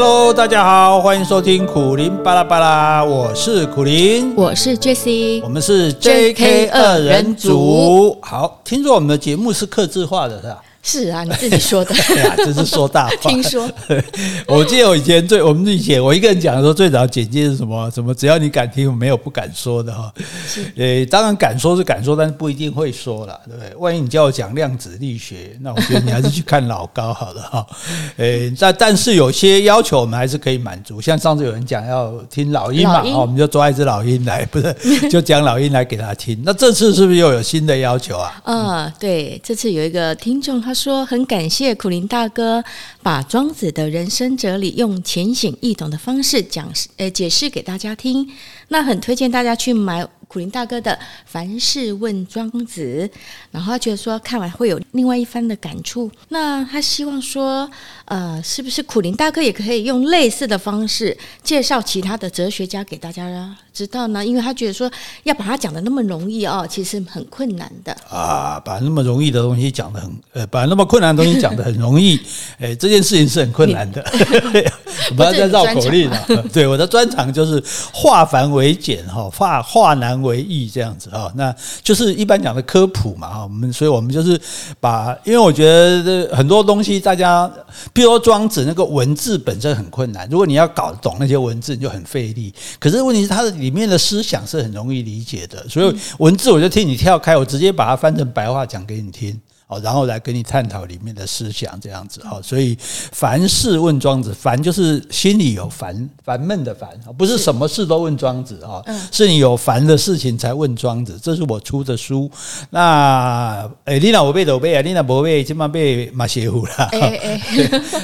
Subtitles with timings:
[0.00, 8.16] Hello，大家好，欢迎收听苦林巴拉巴拉，我是苦林，我是 Jessie，我们是 JK 二人组。
[8.22, 10.62] 好，听说我们的节目是客制化的，是吧？
[10.88, 11.94] 是啊，你自己说的。
[12.08, 13.14] 对啊，这是说大话。
[13.16, 13.70] 听说，
[14.48, 17.90] 我记得我以前最我们以前我一个人讲的时候，最早简介是什么？
[17.90, 18.14] 什么？
[18.14, 20.10] 只要你敢听，我没有不敢说的哈。
[20.46, 23.76] 是，呃，当然敢说是敢说，但是不一定会说了，对不对？
[23.76, 27.66] 万一你叫我讲量子力学，那我觉得你还是去看老高好了哈。
[28.16, 34.74] 呃，但但是有些要求我们还是可以满足，像上次有人讲要听老鹰嘛，我们就抓一只老鹰来，不是
[35.10, 36.40] 就讲老鹰来给他听。
[36.46, 38.40] 那这次是不是又有新的要求啊？
[38.46, 40.72] 嗯，对，这次有一个听众他。
[40.78, 42.62] 说很感谢苦林大哥
[43.02, 48.30] 把庄子的人生哲理用浅显易懂的方式讲呃解释给大家听，
[48.68, 50.92] 那很推荐大家去买苦林大哥的
[51.24, 53.10] 《凡事问庄子》，
[53.50, 56.10] 然后他觉得说看完会有另外一番的感触。
[56.28, 57.68] 那他希望说，
[58.04, 64.24] 呃，是不是苦林大哥也可以用类似的方式介绍其他的哲学家给大家知道呢？
[64.24, 64.90] 因为他觉得说
[65.24, 72.20] 要把它讲的那么容易哦，其实很困难的啊，把那么容易的东西讲的很呃，把那么困难的东西讲的很容易，
[72.58, 74.04] 哎，这件事情是很困难的。
[75.16, 76.26] 不要再绕口令了。
[76.52, 77.62] 对，我的专长就是
[77.92, 81.32] 化繁为简哈，化化难为易这样子啊。
[81.36, 83.42] 那就是一般讲的科普嘛哈。
[83.42, 84.40] 我们所以我们就是
[84.80, 87.50] 把，因为我觉得很多东西大家，
[87.94, 92.54] 譬如说庄子那个文字本身很困难，如果你要搞懂那些文字，你就很费力。
[92.78, 99.40] 可是问题是它的里面的思想是很容易理解的，所以文字我就替你跳开，我直接把它翻成白话讲给你听。
[99.68, 102.40] 哦，然后来跟你探讨里面的思想，这样子哈。
[102.42, 106.88] 所以凡事问庄子，烦就是心里有烦烦闷的烦，
[107.18, 111.18] 不是什么事都问庄子啊，是你有烦的事情才问庄子。
[111.22, 112.30] 这是我出的书。
[112.70, 116.90] 那诶，你那我背都背啊，你那不背，今晚背马歇虎了。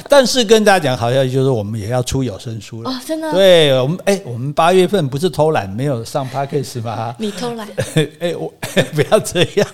[0.07, 2.91] 但是跟大家讲好消息，就是我们也要出有声书了。
[2.91, 3.31] 哦，真的？
[3.31, 7.15] 对我们，诶，我们八月份不是偷懒没有上 Podcast 吗？
[7.17, 7.67] 你偷懒？
[8.19, 8.53] 诶， 我
[8.93, 9.67] 不要这样。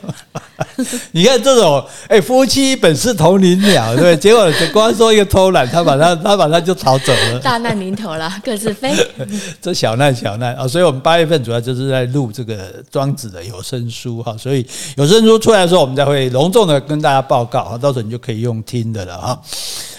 [1.12, 1.81] 你看这种。
[2.08, 8.92] 哎，夫妻本是同林鸟，对， 结果光说一个偷懒，他把他他把他就逃走了，大难临头了， 各自飞。
[9.62, 14.66] 这小难小难啊，所以我们八月份主要就是在录这个庄子的有声书哈，所以
[14.98, 19.42] 有声书出来的时候，我们才会隆重的跟大家报告啊，到时候你就可以用听的了哈。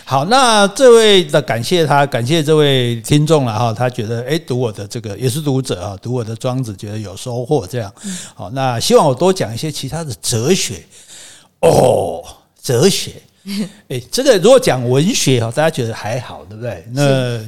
[0.05, 7.91] 好，那这位的感谢他，感谢这位听众了哈，他觉得哎，读我的这个也是读者啊，读我的庄子觉得有收获，这样
[8.35, 10.85] 好，那希望我多讲一些其他的哲学。
[11.63, 12.23] 哦，
[12.63, 13.13] 哲学，
[13.89, 16.85] 哎，这个如果讲文学哈，大家觉得还好，对不对？
[16.93, 17.03] 那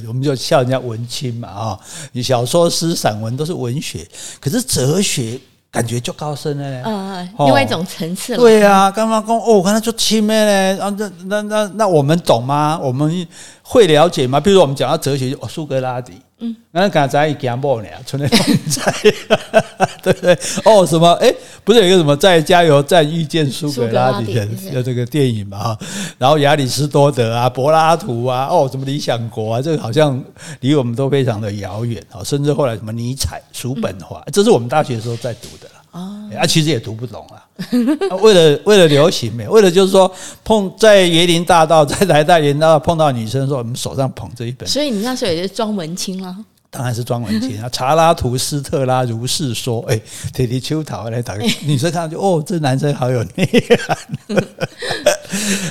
[0.07, 1.79] 我们就笑人家文青嘛啊，
[2.11, 4.05] 你小说、诗、散文都是文学，
[4.39, 5.39] 可是哲学
[5.69, 8.39] 感觉就高深了，嗯，另外一种层次了。
[8.39, 12.79] 对啊，刚刚讲哦，我看他就亲妹嘞，啊，那那那那我们懂吗？
[12.81, 13.27] 我们
[13.67, 14.39] 会了解吗？
[14.39, 16.13] 比如说我们讲到哲学，哦，苏格拉底。
[16.37, 18.93] 嗯，那刚才一讲不呢，存在在，
[20.03, 20.37] 对不对？
[20.65, 21.13] 哦，什么？
[21.13, 21.33] 哎，
[21.63, 24.33] 不是有一个什么在加油站遇见苏格拉底
[24.71, 25.57] 的这个电影嘛？
[25.57, 25.79] 哈，
[26.19, 30.21] 然后亚里士多德啊，柏拉图啊，哦，什么理想国啊，这个好像
[30.59, 32.21] 离我们都非常的遥远啊。
[32.23, 37.41] 甚至后来什么尼采、叔本华，这是我们大学的时候在读的了啊，其实也读不懂啊。
[38.21, 40.11] 为了为了流行没，为了就是说
[40.43, 44.67] 碰在椰林大道， 在台大椰林大道碰到女生的时候，我们手上捧着一本。
[44.67, 46.35] 所以你那时候也是装文青了。
[46.69, 47.69] 当然是装文青啊！
[47.71, 49.97] 查拉图斯特拉如是说，哎，
[50.33, 53.47] 铁地秋桃来打个女生看到就哦，这男生好有内
[53.79, 53.97] 涵。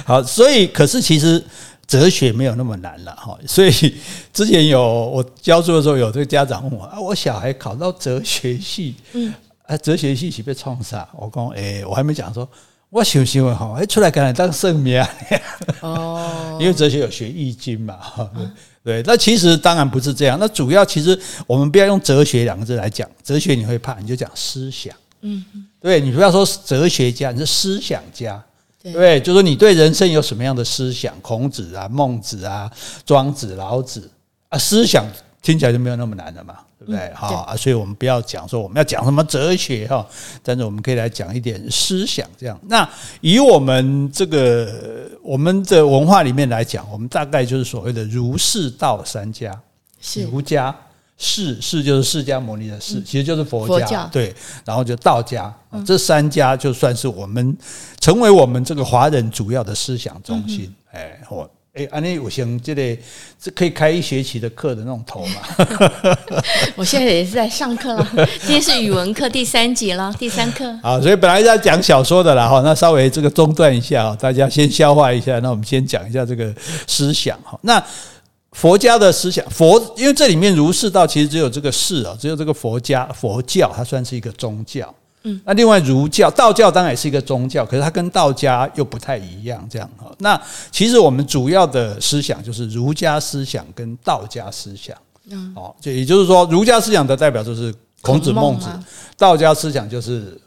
[0.06, 1.44] 好，所以可是其实
[1.86, 3.36] 哲学没有那么难了哈。
[3.46, 3.70] 所以
[4.32, 9.34] 之前有我教书的时候，有这个家长问我啊，我小孩考到哲学系，嗯，
[9.66, 11.08] 啊，哲学系是被创啥？
[11.12, 12.48] 我讲，哎，我还没讲说，
[12.90, 15.02] 我想想哈，哎，出来敢来当圣命
[15.80, 18.30] 哦， 因为哲学有学易经嘛，哈。
[18.84, 20.36] 对，那其实当然不是这样。
[20.38, 24.94] 那主要其实我们不要用哲学两个字来讲，哲学你会怕，你就讲思想。
[25.22, 25.42] 嗯，
[25.80, 28.44] 对，你不要说哲学家，你是思想家，
[28.82, 31.18] 对，就说你对人生有什么样的思想？
[31.22, 32.70] 孔子啊，孟子啊，
[33.06, 34.10] 庄子、老子
[34.50, 35.06] 啊，思想
[35.40, 36.58] 听起来就没有那么难了嘛。
[36.84, 37.12] 对不对？
[37.14, 40.06] 好啊，所以我们不要讲说我们要讲什么哲学哈，
[40.42, 42.58] 但是我们可以来讲一点思想这样。
[42.68, 42.88] 那
[43.20, 49.58] 以我们这个我们的文化里面来讲，我们大概就是所谓的儒释道三家，
[50.00, 50.74] 是儒家
[51.16, 54.34] 释释就是释迦牟尼的释，其实就是佛家对，
[54.64, 55.52] 然后就道家，
[55.86, 57.56] 这三家就算是我们
[58.00, 60.74] 成为我们这个华人主要的思想中心。
[60.92, 61.50] 哎，我。
[61.74, 62.96] 哎，安妮，我想这里
[63.36, 65.42] 这可以开一学期的课的那种头嘛？
[66.76, 68.08] 我现在也是在上课了，
[68.42, 70.72] 今天是语文课第三节了，第三课。
[70.80, 75.40] 好，所以本来是要讲小说的啦，哈，那稍微这个中断一下啊，大家先消化一下。
[75.40, 76.54] 那我们先讲一下这个
[76.86, 77.58] 思想哈。
[77.62, 77.84] 那
[78.52, 84.94] 佛家的思想，佛因为这里面儒释道其实只有这个释啊，只有这个佛家佛教，它算是一个宗教。
[85.24, 90.10] 嗯，那另外儒教、道教当然也是一个宗教，可是它跟道家又不太一样，这样哈。
[90.18, 90.40] 那
[90.70, 94.96] 其实我们主要的思想就是儒家思想跟道家思想。
[95.30, 98.68] 嗯，哦，就也就是说，儒家思想的代表就是孔子、孟子，
[99.16, 100.38] 道家思想就是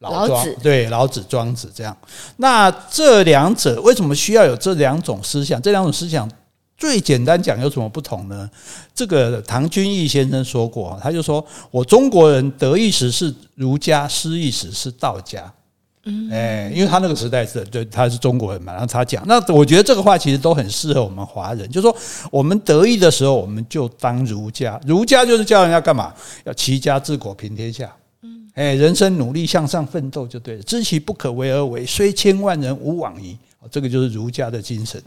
[0.00, 1.96] 老子，对，老子、庄子这样。
[2.38, 5.62] 那这两者为什么需要有这两种思想？
[5.62, 6.28] 这两种思想？
[6.76, 8.50] 最简单讲有什么不同呢？
[8.94, 15.52] 这个唐君毅先生说过，他就说我中国人得意时是儒家，失意时是道家。
[16.06, 21.96] 嗯，哎，因为他那个时代是对他是中国人嘛，然后他讲，那我觉得这个话其实都很适合我们华人，就是说
[22.30, 26.12] 我们得意的时候，我们就当儒家，儒家就是教人家干嘛？
[26.44, 27.90] 要齐家治国平天下。
[28.22, 33.38] 嗯，哎，人生努力向上奋斗就对了，知其不可为而为，虽千万人吾往矣。
[33.70, 35.02] 这个就是儒家的精神。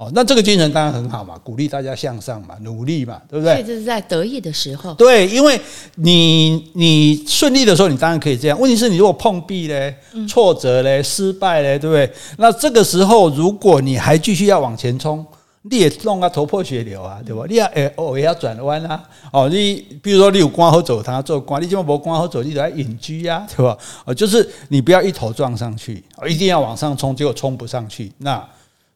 [0.00, 3.62] 哦，那这个精神当然很好嘛，鼓励大家向上嘛，努力嘛，对不对？
[3.62, 4.94] 这是在得意的时候。
[4.94, 5.60] 对，因为
[5.96, 8.58] 你你顺利的时候，你当然可以这样。
[8.58, 9.94] 问题是你如果碰壁嘞、
[10.26, 12.10] 挫折嘞、失败嘞，对不对？
[12.38, 15.22] 那这个时候，如果你还继续要往前冲，
[15.60, 17.44] 你也弄啊头破血流啊，对吧？
[17.46, 19.04] 你要诶偶尔要转弯啊。
[19.30, 23.76] 哦，你比如说你有官好走，他做官，你这么没官好走，你得来隐居呀，对吧？
[24.06, 28.42] 哦，就是你不要一头撞上去，一定要往上冲，结果冲不上去，那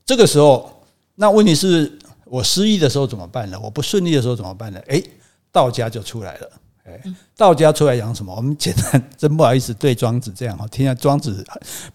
[0.06, 0.70] 这个时候。
[1.16, 3.58] 那问题是我失意的时候怎么办呢？
[3.60, 4.80] 我不顺利的时候怎么办呢？
[4.86, 5.02] 诶，
[5.52, 6.50] 道家就出来了。
[6.84, 7.00] 诶，
[7.36, 8.34] 道家出来讲什么？
[8.34, 11.46] 我们简单，真不好意思对庄子这样哈，听下庄子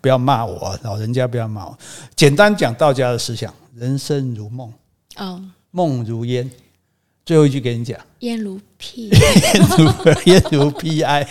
[0.01, 1.77] 不要骂我，老人家不要骂我。
[2.15, 4.73] 简单讲道家的思想：人生如梦，
[5.17, 5.41] 哦，
[5.71, 6.49] 梦如烟。
[7.29, 11.23] 最后一句给你讲，烟如屁， 烟如烟如屁哀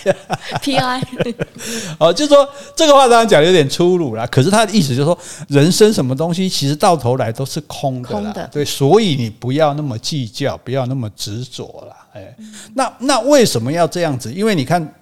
[0.62, 1.02] 屁哀。
[1.98, 5.18] 哦，就是说这个话当然讲的有点粗鲁啦，可是他的意思就是说，
[5.48, 8.48] 人生什么东西其实到头来都是空的啦，空的。
[8.52, 11.96] 对，所以你不要那么计较，不要那么执着啦。
[12.12, 12.32] 哎，
[12.76, 14.32] 那那为什么要这样子？
[14.32, 14.94] 因为你看。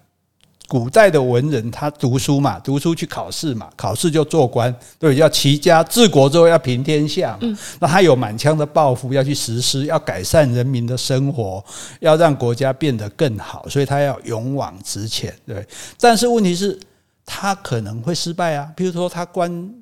[0.69, 7.59] 古代的文人，他读书嘛，读书去考试嘛，考试就做官，对，要齐家治国之后要平天下嘛。
[7.79, 11.65] 那他有满腔的抱负要去实施，要改善人民的生活，
[12.01, 15.67] 要让国家变得更好，所以他要勇往直前，对。
[16.01, 16.79] 但是问题是，
[17.25, 18.69] 他可能会失败啊。
[18.75, 19.73] 比如说他官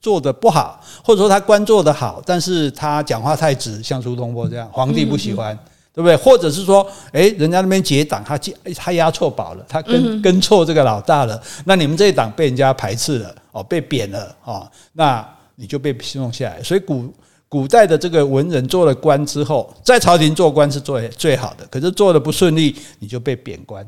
[0.00, 5.58] 做得不好，或者说他官做得好，但是他讲话太直，像苏东坡这样，皇帝不喜欢。
[5.98, 6.14] 对不对？
[6.14, 8.38] 或者是说，诶，人家那边结党，他
[8.76, 16.62] 他押错宝了，他跟跟错这个老大了，那你们这一党被人家排斥了，哦，被贬了，哦，那你就被弄下来。
[16.62, 17.12] 所以古
[17.48, 23.84] 古代的这个文人做了官之后，在朝廷做官是最最好的，可是做的不顺利，你就被贬官。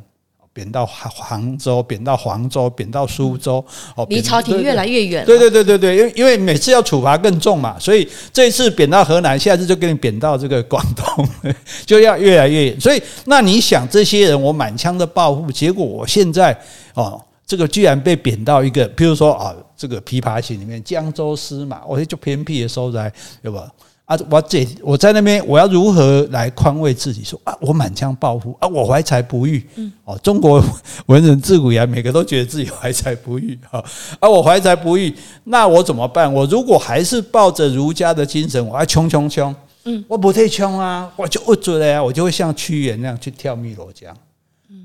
[0.52, 3.64] 贬到杭州，贬到黄州，贬到苏州，
[3.94, 5.24] 哦，离朝廷越来越远。
[5.24, 11.28] 对对对对对，因为因为每次要处罚更重嘛，所以这一次贬到河南，下次就给你贬到这个广东，
[11.86, 12.80] 就要越来越远。
[12.80, 16.58] 所以那你想，这些人我满腔的抱负，结果我现在
[16.94, 23.12] 哦，这个居然被贬到一个，譬如说啊，这个琵琶行里面江州司马，我就偏僻的所在，
[23.42, 23.68] 对吧？
[24.10, 29.64] 啊，我这我在那边，我要如何来宽慰自己说啊，我满腔抱负啊，我怀才不遇。
[30.04, 30.60] 哦，中国
[31.06, 33.78] 文人自古以来每个都觉得自己怀才不遇啊，
[34.18, 35.14] 啊，我怀才不遇，
[35.44, 36.32] 那我怎么办？
[36.34, 44.12] 我如果还是抱着儒家的精神，我要穷穷穷，嗯，我不太穷啊，我就不准了呀，我就会像屈原那样去跳汨罗江。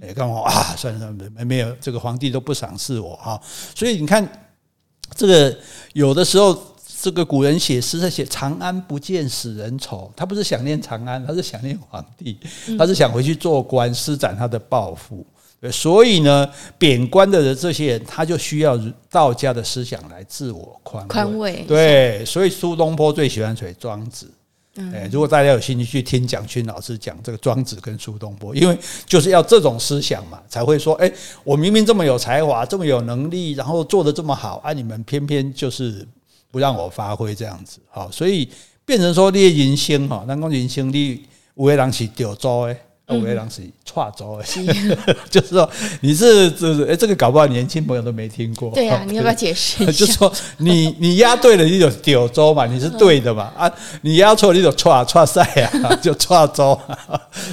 [0.02, 0.76] 哎，干嘛啊？
[0.78, 3.42] 算了算了，没没有这个皇帝都不赏识我啊，
[3.74, 4.24] 所以你看
[5.16, 5.58] 这个
[5.94, 6.56] 有的时候。
[7.02, 12.38] 这个古人写诗，他写“长安不见使人愁”，他不是想念长安，他是想念皇帝，
[12.78, 15.26] 他是想回去做官，施展他的抱负。
[15.60, 21.66] 对，所以呢，贬官的人这些人，他就需要道家的思想来自我宽宽慰。
[21.68, 23.76] 对，所以苏东坡最喜欢谁？
[23.80, 24.32] 庄子。
[24.94, 31.12] 哎，如果大家有兴趣去听蒋勋老师讲这个庄子跟苏东坡，因为就是要这种思想嘛，才会说：哎，
[31.44, 36.08] 我明明这么有才华，这么有能力，然后做得这么好，啊，你们偏偏就是。
[36.56, 38.50] 不让我发挥这样子，好，所以
[38.86, 41.22] 变成说你的人生哈，那讲人生你
[41.56, 44.46] 有的人是吊走的，有的人是踹走的，
[45.30, 45.70] 就是说
[46.02, 48.72] 你是就是哎，这个搞不好年轻朋友都没听过。
[48.72, 49.92] 对啊，你要不要解释一下？
[49.94, 53.72] 就是说你你押对了，你就九州嘛，你是对的嘛啊，
[54.02, 55.44] 你押错你就踹踹赛
[55.84, 56.80] 啊， 就踹走。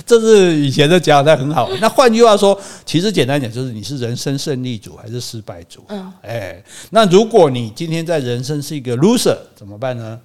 [0.06, 1.68] 这是以前的讲的很好。
[1.80, 5.85] 那换句话说，其实简单讲就是你是人生胜利组还是失败组？
[5.88, 10.18] 嗯，哎，那如果你今天在人生是一个 loser，怎么办呢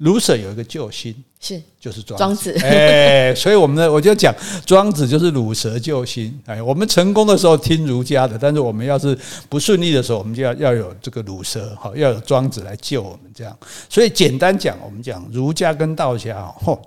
[0.00, 6.38] ？loser 有一个救星，是就是庄子，哎，所以我们呢，我就讲庄子就是鲁蛇救星。
[6.46, 9.16] 哎，我们成功的时候听儒家的，但是我们要是
[9.48, 13.56] 不顺利的时候，我们就要要有这个鲁蛇，好，要有庄子来救我们这样。
[13.88, 16.80] 所以简单讲，我们讲儒家跟道家，吼，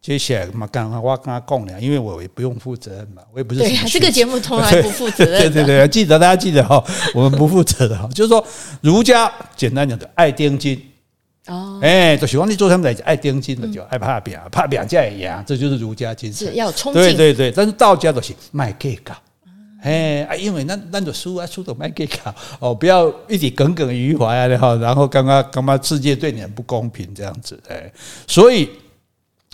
[0.00, 5.40] 接下来嘛，刚刚我跟他讲了，因为我也不用负责任嘛，我也不是对啊，这个节目从来不负责任。
[5.52, 6.82] 对对对，记得大家记得哈，
[7.14, 8.42] 我们不负责的哈，就是说
[8.80, 10.82] 儒家简单讲的爱丁金
[11.46, 17.02] 哦，哎，就喜欢你做他们来讲爱钉金的，就爱怕表，怕扁家也一样，这就是儒家精神，是要冲劲。
[17.02, 19.14] 对对对，但是道家都是卖给搞，
[19.82, 27.92] 哎啊，因为那那种书啊书都卖给搞哦，不要一直耿耿于怀啊，然后然后刚刚刚刚世界对你很不公平这样子，哎，
[28.26, 28.68] 所以。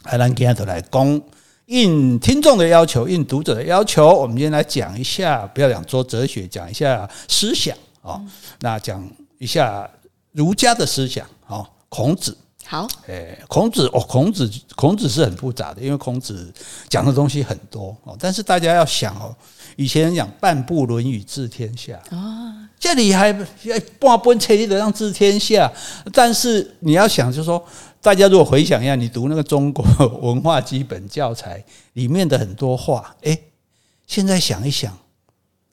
[0.08, 1.22] 还能今天都来讲，
[1.64, 8.24] 应听众的要求，应读者的要求，我们今天来讲一下，不要讲做哲学，讲一下思想啊、哦。
[8.60, 9.04] 那讲
[9.38, 9.90] 一下
[10.30, 11.66] 儒家的思想啊、哦，
[11.96, 12.36] 孔子。
[12.66, 16.52] 好，诶，孔子哦，孔子，孔子是很复杂的，因为孔子
[16.88, 18.16] 讲的东西很多哦。
[18.18, 19.34] 但是大家要想哦，
[19.76, 25.72] 以前人讲半部《论语》治天下啊，这里还半本册你都让治天下，
[26.12, 27.64] 但是你要想，就是说。
[28.02, 29.84] 大家如果回想一下，你读那个中国
[30.22, 33.36] 文化基本教材里面的很多话，诶，
[34.06, 34.96] 现在想一想，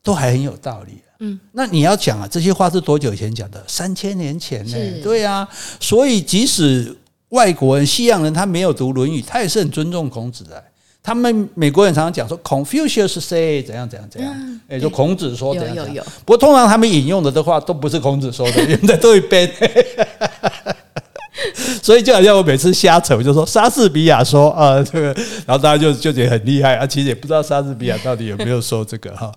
[0.01, 1.02] 都还很有道理。
[1.19, 3.63] 嗯，那你要讲啊，这些话是多久以前讲的？
[3.67, 5.01] 三千年前呢？
[5.01, 5.47] 对啊，
[5.79, 6.95] 所以即使
[7.29, 10.63] 外国人、西洋人他没有读《论语》，他也是很尊重孔子的。
[11.01, 16.05] 他们美国人常常讲说，Confucius say 怎样怎样怎样，诶，就孔子说怎样怎样。
[16.25, 19.51] 不过通常他们引用的的话都不是孔子说的，用的都一边。
[21.83, 25.07] 所以就好像我每次瞎扯，我就说莎士比亚说啊这个，
[25.45, 29.29] 然后大家就就觉得很厉害啊，其实也不知道莎士比亚到底有没有说这个哈。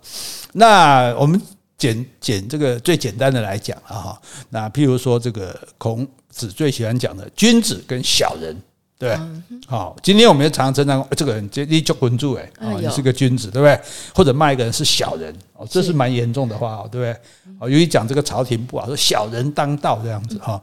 [0.52, 1.40] 那我们
[1.78, 4.20] 简简这个最简单的来讲了哈。
[4.50, 8.56] 那譬如说这个孔子最喜欢讲的君子跟小人，
[8.98, 9.18] 对，
[9.66, 13.78] 好，今天我们也常常称赞这个人，你就滚住哎，你是个君子，对不对？
[14.14, 17.12] 或者骂一个人是小人，哦，这是蛮严重的话，对不对？
[17.58, 20.62] 哦，由于讲这个朝廷不好，说小人当道这样子哈。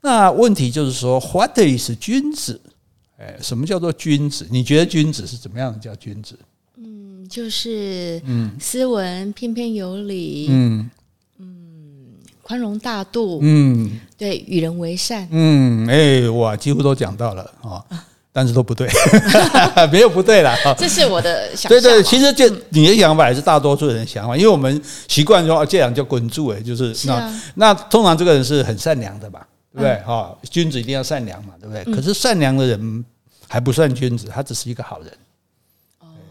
[0.00, 2.60] 那问题就是说，What is 君子？
[3.18, 4.46] 哎，什么叫做君子？
[4.50, 6.38] 你觉得君子是怎么样的叫君子？
[7.24, 10.90] 嗯，就是嗯，斯文、翩翩有礼，嗯
[11.38, 11.46] 嗯，
[12.42, 17.82] 宽容大度，嗯，对，与人为善，嗯，哎，哇，几乎都讲到了啊，
[18.32, 18.88] 但是都不对，
[19.90, 20.54] 没有不对了。
[20.76, 21.68] 这是我的想法。
[21.68, 29.46] 对对，其实就你的想法也是大多数人的想法，因为我们习惯说这样叫滚住，哎，就是那那通常这个人是很善良的吧？
[29.72, 29.96] 对不对？
[30.04, 31.94] 哈，君子一定要善良嘛，对不对？
[31.94, 33.04] 可是善良的人
[33.48, 35.12] 还不算君子，他只是一个好人。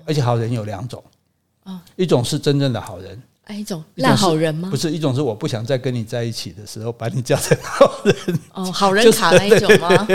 [0.05, 1.03] 而且好人有两种，
[1.95, 4.69] 一种是真正的好人，一种烂好人吗？
[4.69, 8.39] 不是，一种是我不想再跟你在一起的时候，把你叫成好人。
[8.53, 10.07] 哦，好人卡那一种吗？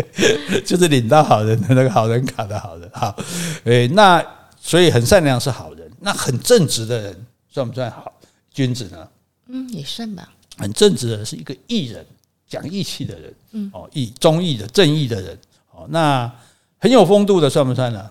[0.64, 2.90] 就是领到好人的那个好人卡的好人。
[2.92, 3.16] 好，
[3.64, 4.24] 诶，那
[4.60, 8.12] 所以很善良是好人，那很正直的人算不算好
[8.50, 9.08] 君子呢？
[9.48, 10.32] 嗯，也算吧。
[10.56, 12.04] 很正直的人是一个义人。
[12.46, 15.36] 讲义气的人，嗯，哦，义忠义的正义的人，
[15.72, 16.30] 哦，那
[16.78, 18.10] 很有风度的算不算呢？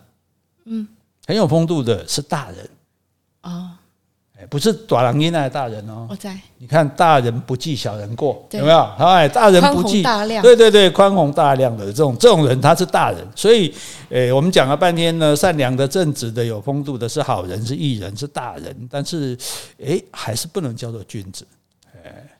[0.65, 0.85] 嗯，
[1.25, 2.69] 很有风度的是大人，
[3.43, 3.69] 哦，
[4.37, 8.79] 哎，不是大人那的大人哦，我在，你看大人不计小人过，有没有？
[8.97, 10.03] 哎，大人不计。
[10.03, 13.73] 大量，对对对，宽宏大量的这种这种人他是大人，所以，
[14.09, 19.37] 诶，我们讲了半天呢，善良的、正直的、有风度的是好人，是义人，是大人，但是，
[19.77, 21.45] 诶，还是不能叫做君子。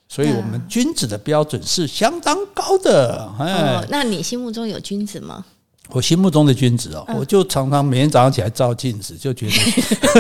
[0.10, 3.28] 所以我们君子的标准是相当高的。
[3.40, 5.44] 哦，那你心目中有君子吗？
[5.90, 9.52] 我心目中的君子哦，我就常常每天早上起来照镜子，就觉得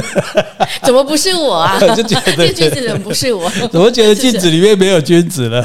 [0.83, 1.79] 怎么不是我啊？
[1.95, 3.49] 就觉得 这君子怎么不是我？
[3.71, 5.63] 怎么觉得镜子里面没有君子了？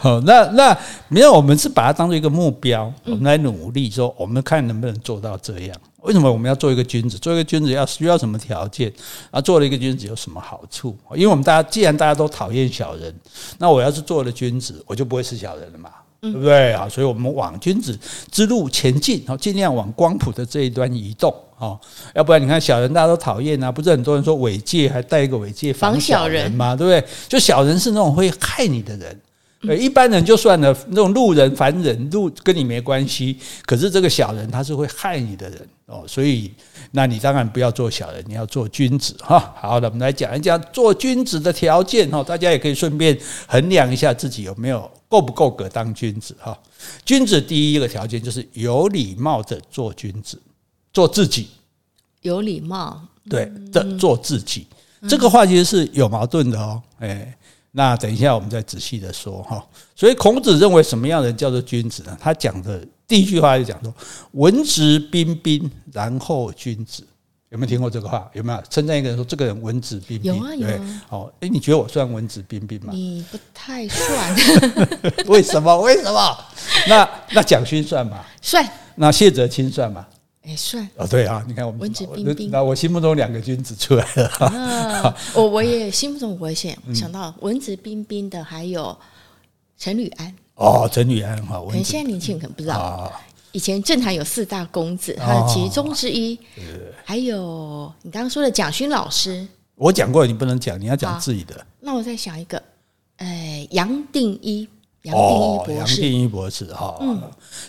[0.00, 0.76] 好，那那
[1.08, 5.76] 没有，我们是把它当做一个目标，我们来努力说，我们看能不能做到这样。
[6.02, 7.16] 为什么我们要做一个君子？
[7.16, 8.92] 做一个君子要需要什么条件？
[9.30, 10.96] 啊，做了一个君子有什么好处？
[11.14, 13.14] 因为我们大家既然大家都讨厌小人，
[13.56, 15.88] 那我要是做了君子，我就不会是小人了嘛，
[16.22, 16.88] 对不对啊？
[16.88, 17.98] 所以我们往君子
[18.30, 21.76] 之路前进，然后尽量往光谱的这一端移动啊，
[22.14, 27.04] 要不然你看小人大家都讨厌啊，不是很多人说尾戒还带一个尾戒防小人嘛，对不对？
[27.28, 29.20] 就小人是那种会害你的人。
[29.62, 33.36] 对，一般人就算了，那种路人、凡人，路跟你没关系。
[33.66, 36.50] 可是这个小人，他是会害你的人哦，所以，
[36.92, 39.54] 那你当然不要做小人，你要做君子哈。
[39.60, 46.58] 好的，我们来讲一讲做君子的条件哈，大家也可以顺便衡量一下自己有没有够不够格当君子哈。
[47.04, 50.40] 君子第一个条件就是有礼貌的做君子，
[50.92, 51.48] 做自己。
[52.22, 54.66] 有礼貌，对的，做自己。
[55.08, 57.36] 这个话其实是有矛盾的哦，哎。
[57.74, 59.66] 那等一下，我们再仔细的说哈。
[59.96, 62.14] 所以孔子认为什么样的人叫做君子呢？
[62.20, 63.94] 他讲的第一句话就讲说
[64.32, 67.06] ：“文质彬彬，然后君子。”
[67.52, 68.26] 有没有听过这个话？
[68.32, 70.34] 有没有称赞一个人说这个人文质彬彬？
[70.34, 71.02] 有啊有啊。
[71.10, 72.90] 哦，诶，你觉得我算文质彬彬吗？
[72.90, 74.34] 你不太算。
[75.28, 75.78] 为什么？
[75.82, 76.38] 为什么？
[76.88, 78.24] 那那蒋勋算吗？
[78.40, 78.66] 算。
[78.94, 80.06] 那谢哲青算吗？
[80.44, 84.26] 哎，算哦，对啊，你看我们文质彬彬，那我心目中两个君子出来了。
[84.46, 88.98] 啊，我我也心目中我也想想到文质彬彬的，还有
[89.76, 90.34] 陈履安。
[90.54, 93.12] 哦，陈履安哈，可能现在年轻人可能不知道，
[93.52, 96.38] 以前政坛有四大公子，他的其中之一。
[97.04, 101.66] 还有你刚刚说的蒋勋老师，我讲过，你不能讲，你要讲自己的。
[101.80, 102.62] 那我再想一个，
[103.16, 104.68] 哎，杨定一。
[105.02, 107.20] 杨定一博士，杨定一博士哈，嗯，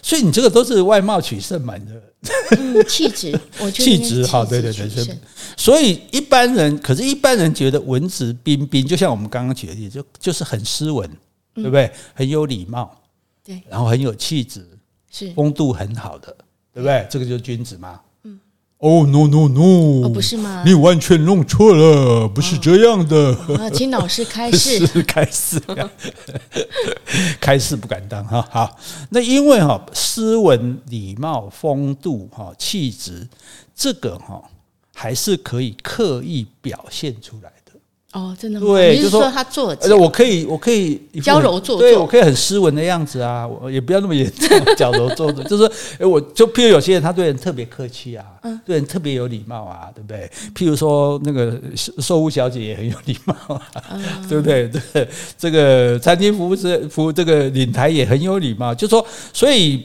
[0.04, 5.18] 所以你这个都是外貌取胜嘛，你的气质， 我觉得气质好，对对对，
[5.58, 11.10] 所以一般人，可是一般人觉得文质彬彬，就像我们刚刚举的例子，就就是很斯文，
[11.54, 11.92] 对不对？
[12.14, 13.00] 很有礼貌，
[13.44, 14.68] 对，然后很有气质，
[15.12, 16.36] 是风度很好的，
[16.74, 17.06] 对不对？
[17.10, 18.00] 这个就是君子嘛。
[18.24, 18.40] 嗯。
[18.80, 20.62] 哦，no no no，不是吗？
[20.66, 23.34] 你完全弄错了，不是这样的。
[23.58, 25.62] 啊请老师开示， 开示，
[27.40, 28.46] 开示不敢当哈。
[28.52, 28.78] 好，
[29.10, 33.26] 那因为哈，斯文、礼貌、风度、哈气质，
[33.74, 34.44] 这个哈
[34.94, 37.53] 还是可以刻意表现出来。
[38.14, 38.68] 哦，真的吗？
[38.68, 50.30] 对，就是说他做，而且我可以，我可以娇柔做作，对，我可以很斯文的样子啊，我也不要那么严重， 娇柔做作，就是说，哎，我就譬如有些人他对人特别客气啊，嗯，对人特别有礼貌啊，对不对？
[50.56, 54.70] 譬如说那个售务小姐也很有礼貌啊，嗯、 对不对？
[54.70, 55.08] 这个
[55.40, 59.04] 这个餐厅服务是服务这个领台也很有礼貌，就说，
[59.34, 59.84] 所以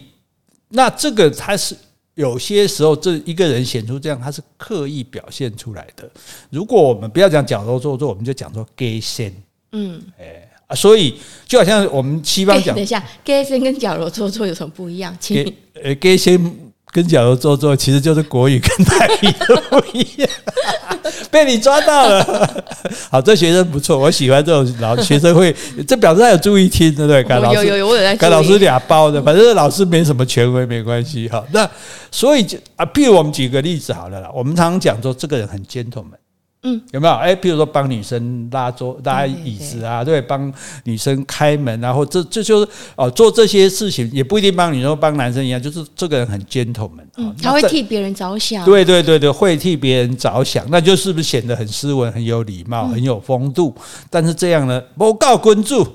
[0.69, 1.75] 那这个他是。
[2.19, 6.11] 有些时候，这一个人显出这样，他是刻意表现出来的。
[6.51, 9.33] 如果我们不要讲矫揉做作，我们就讲说 gay 先，
[9.71, 11.15] 嗯，哎啊，所以
[11.47, 15.17] 就好像我们西方讲， 等一下，gay 先跟矫揉做作有什么不一样？
[15.21, 16.68] 请，呃，gay 先。
[16.91, 20.29] 跟矫揉做作其实就是国语跟台语都不一样，
[21.31, 22.65] 被你抓到了。
[23.11, 25.55] 好，这学生不错，我喜欢这种老学生会，
[25.87, 27.23] 这表示他有注意听，对不对？
[27.23, 28.17] 跟老师，有有有，我有在。
[28.17, 31.29] 跟老师俩包的，反正老师没什么权威，没关系。
[31.29, 31.69] 哈，那
[32.11, 36.19] 所以就啊，譬如我们举个例子好了啦，我们常常讲说这个人很 gentleman。
[36.65, 37.15] 嗯，有没有？
[37.15, 53.73] 哎，比如说帮女生拉桌、拉椅子啊，对，帮女生开门啊，或这这就是哦，做这些事情也不一定帮女生，帮男生一样，就是这个人很 gentleman，嗯，他会替别人着想，对对对对，会替别人着想，那就是不是显得很斯文、很有礼貌、很有风度？
[54.11, 55.87] 但是这样呢，不够关注，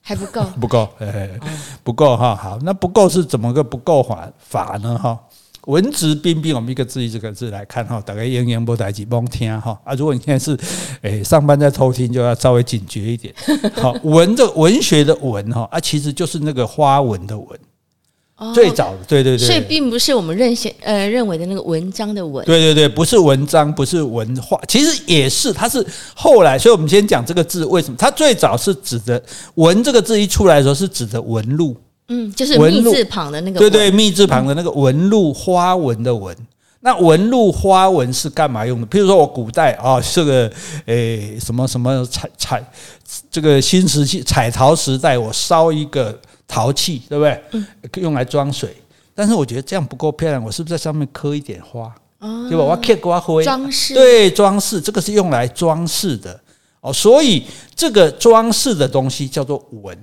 [0.00, 1.28] 还不够， 不够，哎，
[1.82, 2.36] 不够哈。
[2.36, 4.96] 好，那不够是怎么个不够法法呢？
[4.96, 5.18] 哈。
[5.66, 9.94] 文质彬彬，我们一个字一个字来看哈，大概洋洋不带几帮听哈啊！
[9.94, 10.58] 如果你现在是
[11.02, 13.32] 诶上班在偷听，就要稍微警觉一点。
[13.80, 27.96] 好，文的文学的文哈啊，其实就是那个花纹的纹，最早的对对对，所以并不是我们认先呃认为的那个文章的文，对对对，不是文章，不是文化，其实也是，它是后来，所以我们先讲这个字为什么？
[27.96, 29.22] 它最早是指的
[29.54, 31.76] “文”这个字一出来的时候，是指的纹路。
[32.08, 36.36] 嗯，就是密字旁的那个，对对，密字旁的那个纹路花纹的纹。
[36.84, 38.86] 那纹路花纹是干嘛用的？
[38.88, 40.50] 譬如说我古代啊，这个
[40.86, 42.64] 诶什么什么彩彩
[43.30, 47.40] 这个新石器彩陶时代，我烧一个陶器，对不对？
[47.52, 47.64] 嗯，
[48.02, 48.76] 用来装水。
[49.14, 51.82] 但是我觉得这样不够漂亮，我是不是在上面刻一点花？
[52.18, 52.64] 哦，对吧？
[52.64, 56.40] 我刻花灰装饰，对，装饰这个是用来装饰的
[56.80, 56.92] 哦。
[56.92, 57.44] 所以
[57.76, 59.96] 这个装饰的东西叫做纹。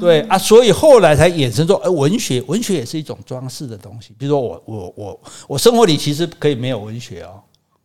[0.00, 4.14] 对啊，所以后来才衍生说，哎，文学，文学也是一种装饰的东西。
[4.18, 7.40] 比如说我，我，我，我生活里其实可以没有文学哦，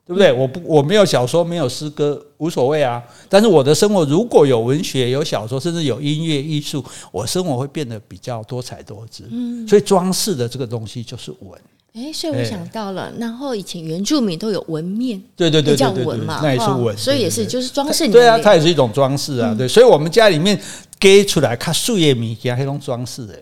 [0.05, 0.31] 对不对？
[0.31, 3.03] 我不，我没有小说，没有诗歌，无所谓啊。
[3.27, 9.25] 但是我的生活如果有文学、有小说，甚至有音乐艺术，我生活会变得比较多彩多姿。
[9.29, 11.59] 嗯，所以装饰的这个东西就是文。
[11.93, 18.07] 哎，所以我想到了，然后以前原住民都有纹面，对对对，叫纹嘛，那也是纹，所以也是就是装饰。
[18.07, 19.55] 对啊，它也是一种装饰啊。
[19.57, 20.59] 对，所以我们家里面
[20.99, 23.33] 给出来较水的物件，迄种装饰的，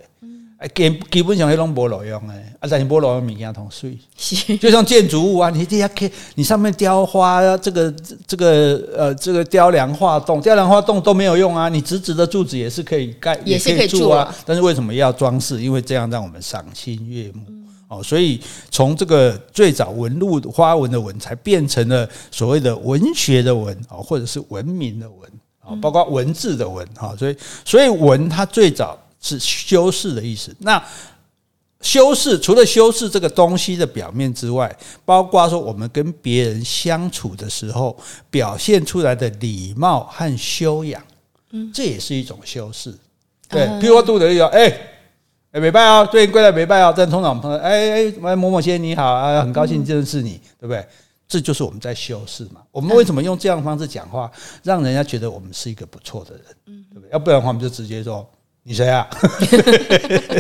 [0.58, 3.98] 哎，基基本上迄种无路用的，啊，但是无路用物件同水，
[4.58, 7.94] 就像建筑物啊，你底下可以，你上面雕花，这个
[8.26, 14.34] 这个呃，这个雕梁画栋，雕梁画栋都没有用啊，你直直的柱子也是可以盖，也是可以住啊。
[14.46, 15.62] 但是为什么要装饰？
[15.62, 17.42] 因为这样让我们赏心悦目。
[17.88, 18.42] 哦，所以
[18.72, 25.30] 从这个最早纹路花纹的纹，才变成了所谓的文学的文啊，或者是文明的文
[25.66, 27.16] 啊，包括文字的文哈。
[27.18, 30.56] 所以，所以文它最早是修饰的意思。
[30.60, 30.82] 那
[31.82, 34.74] 修饰除了修饰这个东西的表面之外，
[35.04, 37.98] 包括说我们跟别人相处的时候
[38.30, 41.02] 表现出来的礼貌和修养，
[41.52, 42.94] 嗯，这也是一种修饰。
[43.50, 44.72] 对，譬如说杜德利说哎。
[45.52, 46.94] 哎，没拜哦，最近归来没拜哦。
[46.94, 50.86] 但通常我们朋友，哎哎，某某先生你好啊，很高兴认识你，对不对？
[51.28, 52.62] 这就是我们在修饰嘛。
[52.72, 54.32] 我们为什么用这样的方式讲话，
[54.64, 56.44] 让人家觉得我们是一个不错的人，
[56.92, 57.10] 对不对？
[57.12, 58.28] 要不然的话，我们就直接说
[58.64, 59.08] 你谁啊？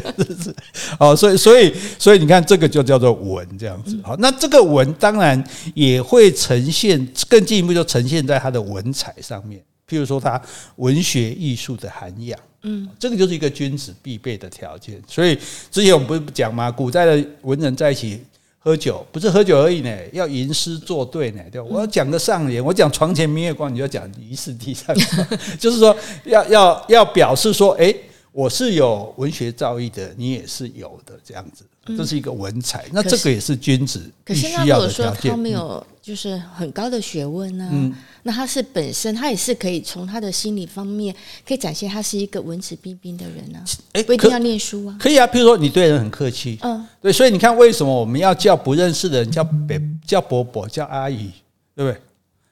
[0.99, 3.99] 哦，所以所以所以你看，这个就叫做文这样子。
[4.03, 5.43] 好，那这个文当然
[5.73, 9.63] 也会呈现更进一步，就呈现在它的文采上面。
[9.87, 10.41] 譬如说，他
[10.77, 14.99] 文学艺术的涵养，嗯，这个就是一个君子必备的条件。
[15.07, 15.37] 所以
[15.69, 16.71] 之前我们不是讲吗？
[16.71, 18.19] 古代的文人在一起
[18.65, 21.67] 喝酒，不是喝酒而已呢，要吟诗作对呢，对吧？
[21.69, 25.27] 我要讲个上联，我讲床前明月光，你就讲疑是地上霜，
[25.59, 27.95] 就是说要要要表示说，哎。
[28.35, 32.85] 我是有文学造诣的，你也是有的，这样子，这是一个文采。
[32.91, 34.87] 那这个也是君子必须要的条件。
[34.87, 37.67] 可是那如果说他没有就是很高的学问呢？
[37.71, 37.93] 嗯，
[38.23, 41.15] 那他是本身他也是可以从他的心理方面
[41.47, 43.59] 可以展现他是一个文质彬彬的人呢？
[43.93, 45.27] 哎，不一定要念书啊，可以啊。
[45.27, 51.31] 譬如说你对人很客气，嗯，对，所以你看为什么我们要叫不认识的人叫伯叫伯伯叫阿姨，
[51.75, 52.01] 对不对？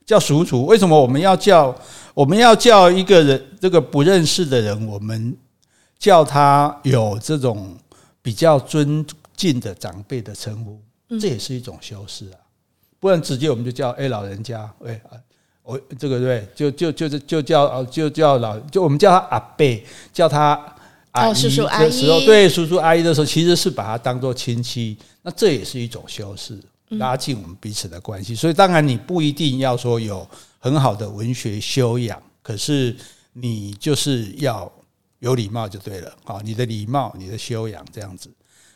[0.05, 0.65] 叫叔叔？
[0.65, 1.75] 为什么我们要叫
[2.13, 5.35] 我们要叫一个人这个不认识的人我们？
[5.99, 7.77] 叫他有这种
[8.21, 10.81] 比较尊敬的长辈的称呼，
[11.19, 12.37] 这也是一种修饰啊。
[12.99, 15.01] 不然直接我们就叫哎老人家，哎
[15.61, 20.75] 我这个对，就就就是就叫就叫老就我们叫他阿伯，叫他
[21.11, 28.33] 阿姨的时候，对叔叔阿姨的时候，其实是把他当做亲戚，那这也是一种修饰，拉近我们彼此的关系。
[28.33, 30.27] 所以当然你不一定要说有
[30.59, 32.95] 很好的文学修养，可是
[33.33, 34.71] 你就是要。
[35.19, 38.29] 有礼貌就对了，好，你的礼貌，你的修养这样子。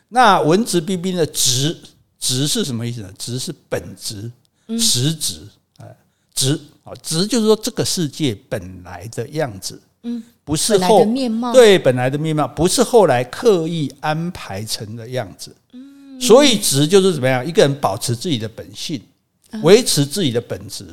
[0.09, 1.77] 那文质彬彬的质，
[2.19, 3.11] 质是什么意思呢？
[3.17, 4.31] 质是本质、
[4.79, 5.41] 实质，
[5.77, 5.97] 哎，
[6.33, 17.45] 质啊，质就是说这个世界本来的样子，嗯，不是后面貌，对，本来的面貌不是后来刻意安排成的样子，嗯，所以质就是怎么样？
[17.45, 19.01] 一个人保持自己的本性，
[19.61, 20.85] 维持自己的本质，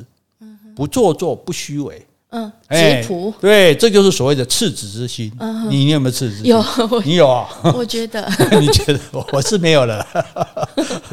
[0.75, 2.05] 不做作，不虚伪。
[2.35, 5.31] 嗯，质朴，对，这就是所谓的赤子之心。
[5.69, 6.47] 你你有没有赤子之心？
[6.51, 6.63] 有，
[7.05, 7.47] 你有啊？
[7.73, 8.99] 我觉得， 你觉得
[9.31, 10.05] 我是没有了。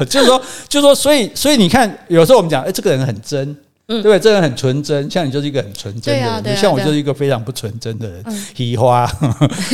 [0.09, 3.55] 就是说，就是说，所以，所以你看，有时候我们讲，哎，这个人很真，
[3.87, 4.19] 对不对？
[4.19, 9.09] 这个人很纯真，像你就是一个很纯真的人，你像我就是一个非常不纯真的人，皮花。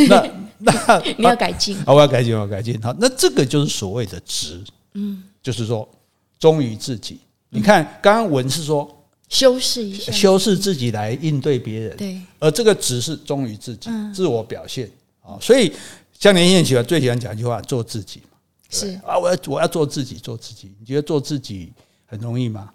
[0.08, 0.24] 那
[0.60, 2.80] 那你要改进，我要改进，我要改进。
[2.84, 4.62] 好，那这个就是所谓的直，
[4.94, 5.90] 嗯，就是说
[6.38, 7.20] 忠于自己。
[7.50, 8.88] 你看，刚刚文是说。
[9.30, 11.96] 修饰一下，修饰自己来应对别人。
[11.96, 14.90] 对，而这个只是忠于自己，自我表现
[15.22, 15.38] 啊。
[15.40, 15.72] 所以，
[16.20, 18.22] 像年轻人喜欢最喜欢讲一句话：做自己。
[18.70, 20.72] 是啊，我要我要做自己，做自己。
[20.80, 21.72] 你觉得做自己
[22.06, 22.72] 很容易吗？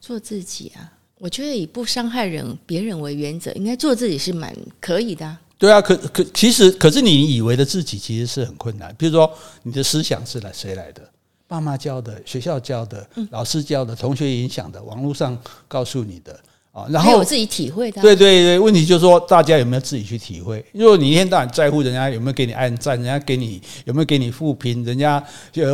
[0.00, 5.36] 做自己啊，我觉得以不伤害人、别人为原则，应该做自己是蛮可以的。
[5.58, 8.94] 对啊，可可其实，可是你以为的自己其实是很困难。
[8.98, 11.10] 比如说，你的思想是来谁来的？
[11.48, 15.36] 爸妈教的，学校教的，老师教的，同学影响的，网络上
[15.68, 16.38] 告诉你的
[16.72, 18.02] 啊，然后我自己体会的。
[18.02, 20.64] 对对对，问题就是说，大家有没有自己去体会？
[20.72, 25.64] 如果你一天到晚在乎人家有没有给你按赞，人家给你有没有给你负评，人家就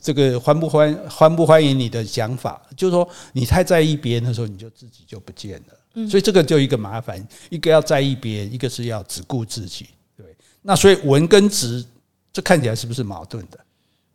[0.00, 6.08] 这个欢不欢欢不欢迎你的想法，就是说你太在意别人的时候，你就自己就不见了。
[6.08, 9.86] 所以这个就一个麻烦，一个要在意别人，一个是要只顾自己。
[10.16, 10.26] 对，
[10.62, 11.84] 那所以文跟直，
[12.32, 13.58] 这看起来是不是矛盾的？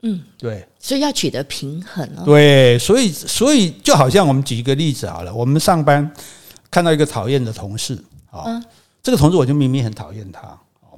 [0.07, 2.21] 嗯，对，所以要取得平衡哦。
[2.25, 6.07] 对，所以所以就好像我们举一个例子好了，我们上班
[6.69, 7.95] 看到一个讨厌的同事
[8.29, 8.63] 啊，嗯、
[9.01, 10.41] 这个同事我就明明很讨厌他，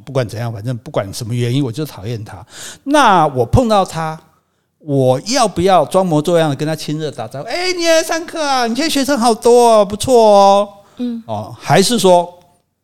[0.03, 2.45] 不管怎样，反正不管什么原因，我就讨厌他。
[2.83, 4.19] 那我碰到他，
[4.79, 7.47] 我要不要装模作样的跟他亲热打招呼？
[7.47, 8.67] 哎，你来上课啊？
[8.67, 10.69] 你现在学生好多哦，不错哦。
[10.97, 12.37] 嗯，哦，还是说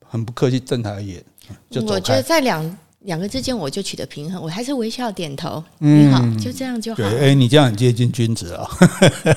[0.08, 1.26] 很不客气瞪他一眼
[1.70, 1.94] 就走开？
[1.96, 2.78] 我觉得在两。
[3.04, 7.04] 两个之间我就取得平衡，我还是微笑点头，你好，就这样就好。
[7.04, 8.66] 对，哎，你这样很接近君子啊。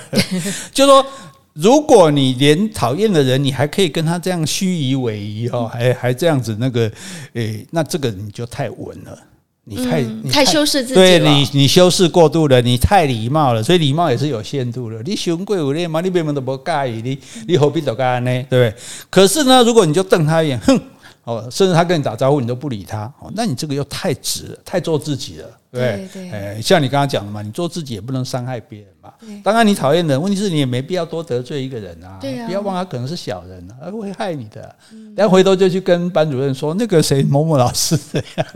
[0.72, 1.04] 就说，
[1.52, 6.90] 如果你连讨厌的人，你还可以跟他这样虚以委蛇哦，还还这样子那个，
[7.34, 9.18] 哎，那这个你就太稳了，
[9.64, 15.02] 你太你太修饰自己，对你你修饰过度了，你太礼貌了，所以礼貌也是有限度的。
[15.02, 18.30] 你雄贵有礼嘛，你别人都不介意你，你何必都干呢？
[18.48, 18.82] 对不对？
[19.10, 20.80] 可是呢，如果你就瞪他一眼，哼。
[21.26, 29.12] 哦，甚至他跟你打招呼，你都不理他，哦，那你这个又太直了，太做自己了，对对，哎，像你刚刚讲的嘛，你做自己也不能伤害别人嘛。
[29.42, 34.72] 当然你讨厌人，问题是你也没必要多得罪一个人啊，不要忘他可能是小人啊，会害你的。
[35.16, 38.46] 然后回头就去跟班主任说那个谁某某老师这样，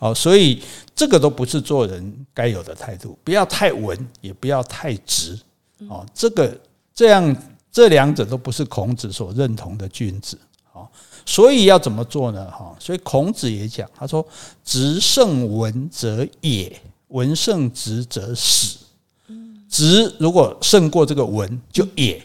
[0.00, 0.60] 哦，所以
[0.96, 5.38] 这个都不是做人该有的态度，不要太文，也不要太直，
[5.88, 6.52] 哦，这个
[6.92, 7.36] 这样
[7.70, 10.36] 这两者都不是孔子所认同的君子，
[10.72, 10.88] 哦。
[11.26, 12.48] 所以要怎么做呢？
[12.50, 14.24] 哈，所以孔子也讲，他说
[14.64, 18.78] ：“直胜文则野，文胜直则死。
[19.68, 22.22] 直如果胜过这个文，就野，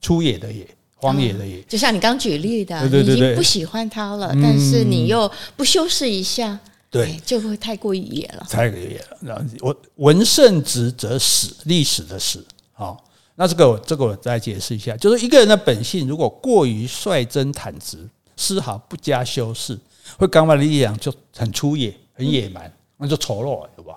[0.00, 1.62] 出野的野，荒野的野。
[1.62, 6.58] 就像你刚举例的，对对对对，你已经不喜欢它了，但是你又不修饰一下，
[6.90, 9.16] 对，就会太过于野了，太过于野了。
[9.20, 12.44] 那我文圣直则史，历史的史。
[12.72, 13.02] 好，
[13.36, 17.96] 那这个这个我再解释一下，就是一个人的本性如果过于率真坦直，
[18.40, 19.78] 丝毫不加修饰，
[20.16, 23.94] 会刚把力量就很粗野、很野蛮，那就丑陋，对吧？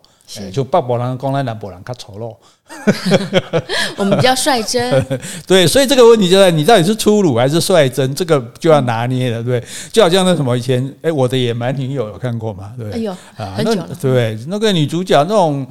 [0.52, 2.36] 就北部人讲咱南部人较丑陋，
[3.98, 5.06] 我们比较率真。
[5.46, 9.64] 对，所以这个问题就在你到底是粗鲁还是率真，这个就要拿捏了，对。
[9.92, 12.74] 就好像那什么以前，哎，我的野蛮女友有看过吗？
[12.78, 13.90] 对，哎呦，啊，很久了。
[14.02, 15.68] 对，那个女主角那种，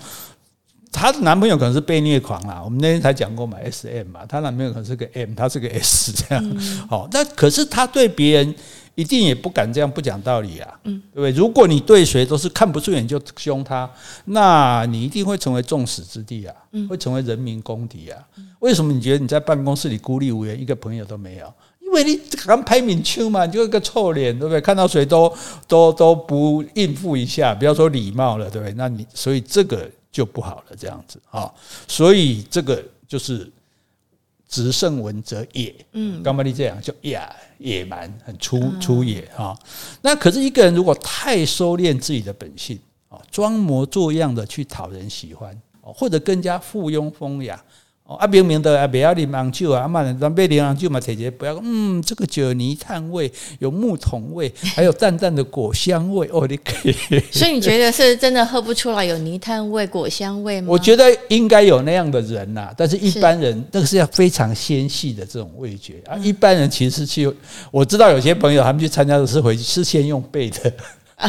[0.93, 2.61] 她的男朋友可能是被虐狂啦。
[2.63, 6.57] 我们那天才讲过嘛，S M 嘛，她男朋友可能是个 M，她是个 S 这样。
[6.89, 8.55] 好，那可是她对别人。
[8.95, 11.31] 一定也不敢这样不讲道理啊，对不对？
[11.31, 13.91] 如果你对谁都是看不顺眼就凶他，
[14.27, 16.53] 那你一定会成为众矢之的啊，
[16.91, 18.19] 会成为人民公敌啊。
[18.59, 21.51] 为什么你觉得你在办公室里孤立无援，一个朋友都没有？
[21.81, 24.61] 因为你刚拍明枪嘛，你就一个臭脸，对不对？
[24.61, 25.33] 看到谁都
[25.67, 28.75] 都都不应付一下，不要说礼貌了，对不对？
[28.75, 31.53] 那你所以这个就不好了，这样子啊。
[31.89, 33.51] 所以这个就是。
[34.53, 37.19] 直胜文则野，嗯，刚刚你这样就野
[37.57, 39.59] 野蛮，很粗粗野啊。
[40.03, 47.65] 那可是一个人如果太收敛自己的本性啊，装模作样的去讨人喜欢，或者更加附庸风雅。
[48.15, 56.93] 啊，明明的啊，不要啉红酒啊，阿妈人准备啉红酒嘛，姐姐不要，嗯，这个酒泥炭味，有木桶味，还有淡淡的果香味，哦，你可以。
[57.31, 60.69] 所以你觉得是真的喝不出来有泥炭味、果香味吗？
[60.71, 66.17] 我觉得应该有那样的人呐、啊，但是一般人是那个是要非常纤细的这种味觉啊。
[66.19, 67.33] 一般人其实去，
[67.71, 70.73] 我知道有些朋友他们去参加的是回去是先用背的。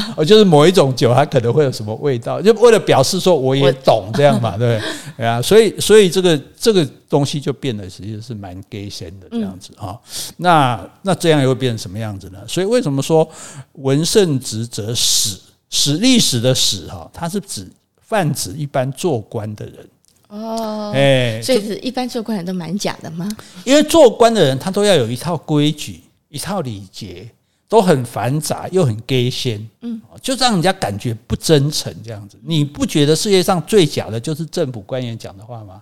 [0.18, 4.84] 哦，就是某一种酒，它可能会有什么味道，就为了表示说我也懂这样嘛， 对不
[5.18, 5.26] 对？
[5.26, 9.98] 啊，所以所以这个这个东西就变得实际是蛮 gay 先的这样子啊。
[10.38, 12.40] 那那这样又会变成什么样子呢？
[12.48, 13.28] 所以为什么说
[13.74, 15.38] 文圣直则史？
[15.76, 17.68] 史历史的史哈，它是指
[18.00, 19.90] 泛指一般做官的人
[20.28, 20.92] 哦。
[20.94, 23.28] 哎，所以是一般做官人都蛮假的吗？
[23.64, 27.28] 因为做官的人他都要有一套规矩，一套礼节。
[27.74, 32.38] 都很繁杂，又很假仙，嗯，就让人家感觉不真诚这样子。
[32.44, 35.82] 你不觉得世界上最假的就是政府官员讲的话吗？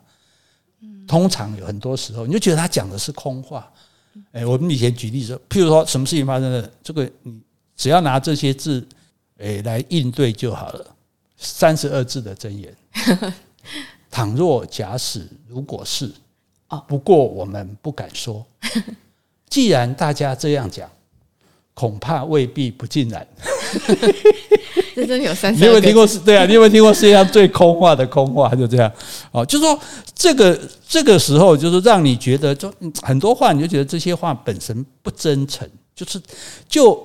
[1.05, 3.69] 通常有很多时候，你就觉得他讲的是空话。
[4.31, 7.41] 诶，我们以前举例说，譬如说什么事情发生了，这个你
[7.75, 8.87] 只要拿这些字，
[9.39, 10.95] 诶来应对就好了。
[11.35, 12.73] 三十二字的真言：
[14.09, 16.09] 倘若假使如果是，
[16.87, 18.45] 不过我们不敢说。
[19.51, 20.89] 既然大家这样讲。
[21.81, 23.27] 恐怕未必不尽然。
[24.93, 25.51] 这真有三。
[25.55, 26.05] 你有没有听过？
[26.23, 28.53] 对啊， 你有没有听过世界上最空话的空话？
[28.53, 28.91] 就这样
[29.31, 29.79] 哦，就是说
[30.13, 35.67] 这个这个时候，就是让你觉得，就很多话，你就觉得这些话本身不真诚。
[35.95, 36.21] 就是
[36.69, 37.03] 就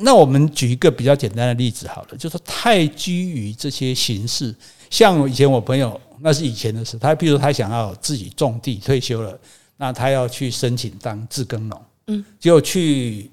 [0.00, 4.54] 那我们举一个比较简单的例子好了，就是太拘于这些形式。
[4.88, 6.96] 像以前我朋友，那是以前的事。
[6.96, 9.38] 他比如他想要自己种地，退休了，
[9.76, 13.30] 那他要去申请当自耕农，嗯，就去。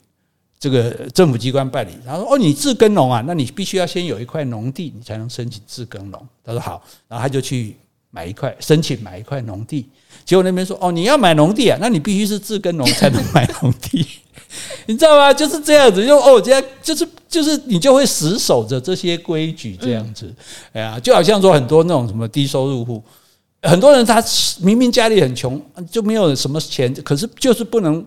[0.62, 7.76] 这个政府机关办理，他说：“哦，你自耕农啊，那你必须要先有一块农地，你才能申请自耕农。”他说：“好。”然后他就去
[8.12, 9.90] 买一块，申请买一块农地。
[10.24, 14.06] 结果那边说：“哦，你要买农地啊，那你必须是自耕农才能买农地，
[14.86, 15.34] 你知道吗？
[15.34, 20.32] 就是这样子，就哦，这样就是就是你就会死守着这些规矩，这样子。
[20.74, 23.04] 哎呀，就好像说很多那种什么低收入户，
[23.64, 24.24] 很多人他
[24.60, 28.06] 明明家里很穷，就没有什么钱，可是就是不能。”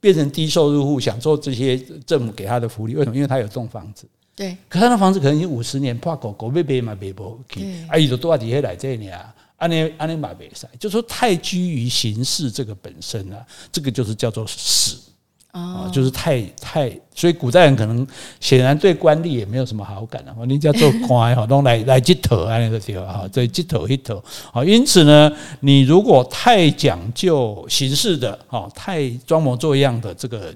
[0.00, 3.16] 变成低收入户，享受这些政府给他的福利，为什么？
[3.16, 4.06] 因为他有栋房子。
[4.36, 14.46] 对，可他的房子可能已经五十年破狗狗被别嘛被不去，啊，伊就多少底下来这里啊，安尼安尼嘛别塞，就说太拘于形式这个本身啊，这个就是叫做
[15.52, 15.58] 史。
[15.58, 18.06] 哦，就是太太，所以古代人可能
[18.38, 20.36] 显然对官吏也没有什么好感啊。
[20.46, 24.62] 你叫做官哈， 都来来接头啊那个地方哈，这接头一头好。
[24.62, 30.54] 因此呢，你如果太讲究形式的哈，太装模作样的这个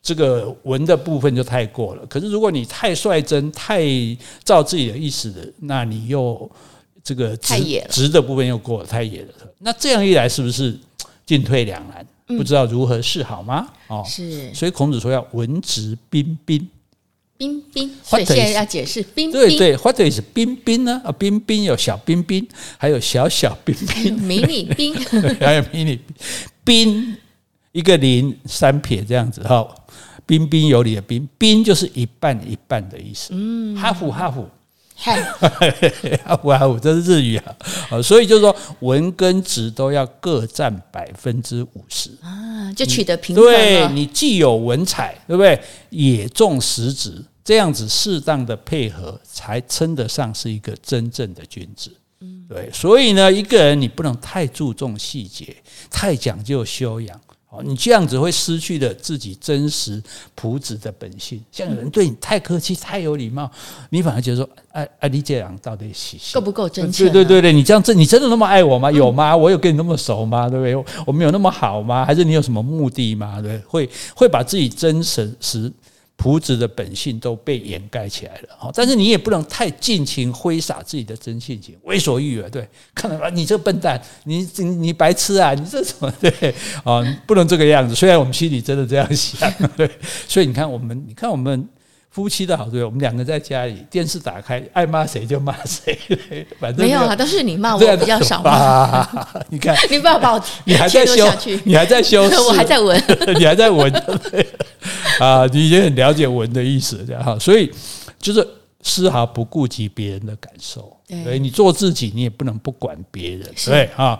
[0.00, 2.06] 这个文的部分就太过了。
[2.06, 3.84] 可是如果你太率真、太
[4.44, 6.48] 照自己的意思的，那你又
[7.02, 7.54] 这个直
[7.90, 9.28] 直的部分又过了太野了。
[9.58, 10.78] 那这样一来，是不是
[11.26, 12.06] 进退两难？
[12.26, 13.68] 不知道如何是好吗？
[13.88, 16.68] 哦，是，所以孔子说要文质彬彬，
[17.38, 17.90] 彬彬。
[18.02, 19.32] 所以现在要解释彬彬。
[19.32, 21.00] 对对，what is 彬彬呢？
[21.04, 22.46] 啊，彬彬有小彬彬，
[22.78, 24.94] 还有小小彬彬，迷你彬，
[25.38, 26.00] 还有迷你
[26.64, 27.16] 彬，
[27.72, 29.66] 一个零三撇这样子哈。
[30.26, 33.28] 彬彬有礼的彬，彬就是一半一半的意思。
[33.30, 34.50] 嗯，哈佛哈佛，嗨，
[36.42, 37.56] 哇， 我这是日语啊，
[38.02, 43.44] 所以就是说文跟质都要各占百分之五十啊，就取得平衡。
[43.44, 45.60] 对，你既有文采，对不对？
[45.90, 51.90] 也重实质，这样子适当的配合，才称得上是一个真正的君子。
[52.20, 55.54] 嗯，对，所以呢，一个人你不能太注重细节，
[55.90, 57.20] 太讲究修养。
[57.64, 60.02] 你这样子会失去了自己真实
[60.34, 61.42] 朴质的本性。
[61.50, 63.50] 像有人对你太客气、太有礼貌，
[63.90, 65.90] 你反而觉得说：“哎哎，你这样到底
[66.34, 68.90] 够不够真诚？”对对对对，你这样真，你真的那么爱我吗？
[68.92, 69.34] 有吗？
[69.34, 70.48] 我有跟你那么熟吗？
[70.50, 71.02] 对不对？
[71.06, 72.04] 我们有那么好吗？
[72.04, 73.40] 还是你有什么目的吗？
[73.40, 75.72] 对，会会把自己真实实。
[76.16, 82.48] 朴质的本性都被掩盖起来了，但是你也不能太尽情挥洒自己的真性情，为所欲为。
[82.48, 86.10] 对， 看到吧，你这个笨蛋，你你你白痴啊，你这什么？
[86.18, 86.30] 对
[86.84, 87.94] 啊，不能这个样子。
[87.94, 89.90] 虽然我们心里真的这样想，对，
[90.26, 91.68] 所以你看我们，你看我们
[92.16, 99.06] 夫妻的好，对，我们两个在家里电视打开，爱骂谁就骂谁，反正没有啊，都是你骂我比较少骂。
[99.50, 101.30] 你看， 你不要把我， 你还在修，
[101.64, 102.98] 你还在修，我还在闻，
[103.38, 103.92] 你还在闻。
[105.20, 107.70] 啊，你已经很了解文的意思，这样哈，所以
[108.18, 108.48] 就是
[108.80, 114.18] 丝毫不顾及别人的感受，所以你做自己，你也不能不管别人，对啊。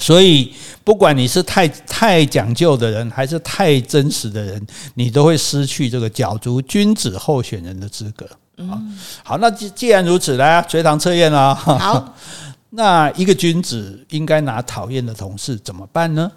[0.00, 8.26] 所以不管你是太太讲究的人，还是太真实的人，你都会失去这个角逐君子候选人的资格。
[8.56, 11.54] 嗯，好，那既既然如此，来啊，随堂测验啊。
[11.54, 12.16] 好，
[12.70, 16.30] 那一个君子应该拿讨厌的同事怎么办呢？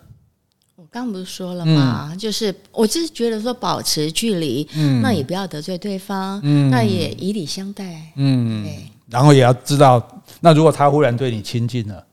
[0.75, 2.09] 我刚不是说了嘛？
[2.11, 10.05] 嗯、就是我就是觉得说保持距离，嗯，那也不要得罪对方，嗯，那也以礼相待，嗯，对，然后也要知道，
[10.39, 12.03] 那如果他忽然对你亲近了，嗯，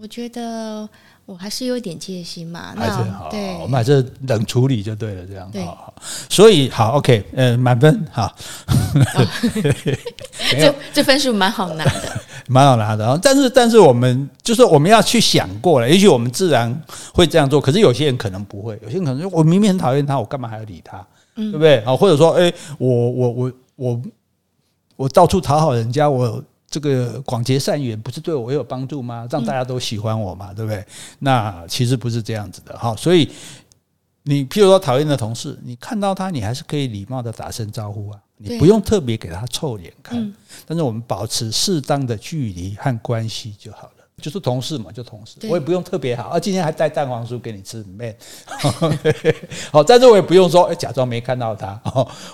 [0.00, 0.88] 我觉得
[1.24, 5.94] 我还是有点戒心嘛，还是好，对，我们还是冷处理就对了，这样，对，好，
[6.28, 8.34] 所以好，OK，呃，满分，好，
[10.52, 12.20] 这这分数蛮好拿的。
[12.48, 16.72] 蛮好拿的，但是但是我们就是我们要去想过了，也许我们自然
[17.12, 21.04] 会这样做，可是有些人可能不会，有些人可能说我明明很讨厌他，我干嘛还要理他，
[21.34, 21.78] 对不对？
[21.80, 24.02] 啊，或者说，哎，我我我我
[24.94, 29.26] 我到处讨好人家，我这个广结善缘，不是对我有帮助吗？
[29.30, 30.84] 让大家都喜欢我嘛，对不对？
[31.20, 33.30] 那其实不是这样子的哈，所以
[34.24, 38.20] 你譬如说讨厌的同事，你看到他，你还是可以礼貌的打声招呼啊。
[38.38, 40.34] 你不用特别给他臭脸看，嗯、
[40.66, 43.92] 但是我们保持适当的距离和关系就好了。
[44.20, 46.24] 就是同事嘛，就同事，我也不用特别好。
[46.24, 48.14] 啊，今天还带蛋黄酥给你吃，man。
[49.72, 51.74] 好，但是我也不用说，哎，假装没看到他。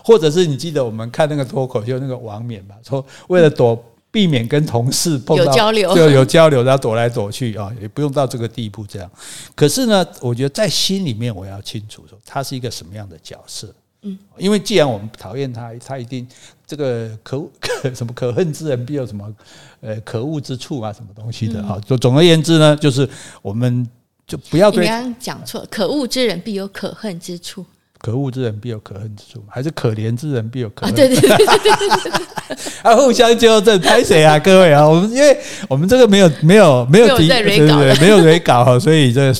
[0.04, 3.80] 或者是你记得我们看那个脱口秀那个王冕吧，说为了躲
[4.12, 9.10] 避免跟同事碰到有交流，就有交流，然后躲来躲去啊，也不用到这个地步这样。
[9.54, 13.74] 可是呢，我觉得在心里面我要清楚说，他是一个什么样的角色。
[14.02, 16.26] 嗯，因为既然我们讨厌他，他一定
[16.66, 19.32] 这个可可 什么可恨之人必有什么
[19.80, 21.80] 呃可恶之处啊，什么东西的哈。
[21.86, 23.08] 总总而言之呢，就是
[23.40, 23.88] 我们
[24.26, 24.84] 就不要对。
[24.84, 27.64] 你刚刚讲错，可恶之人必有可恨之处。
[28.02, 30.94] 可恶之人必有可恨之处，还是可怜之人必有可恨？
[30.94, 32.12] 对对对对对
[32.82, 34.36] 啊，互相纠正，拍谁啊？
[34.40, 35.38] 各位啊，我们因为
[35.68, 39.32] 我们这个没有没有没有提，对对对，没有蕊稿哈，所以这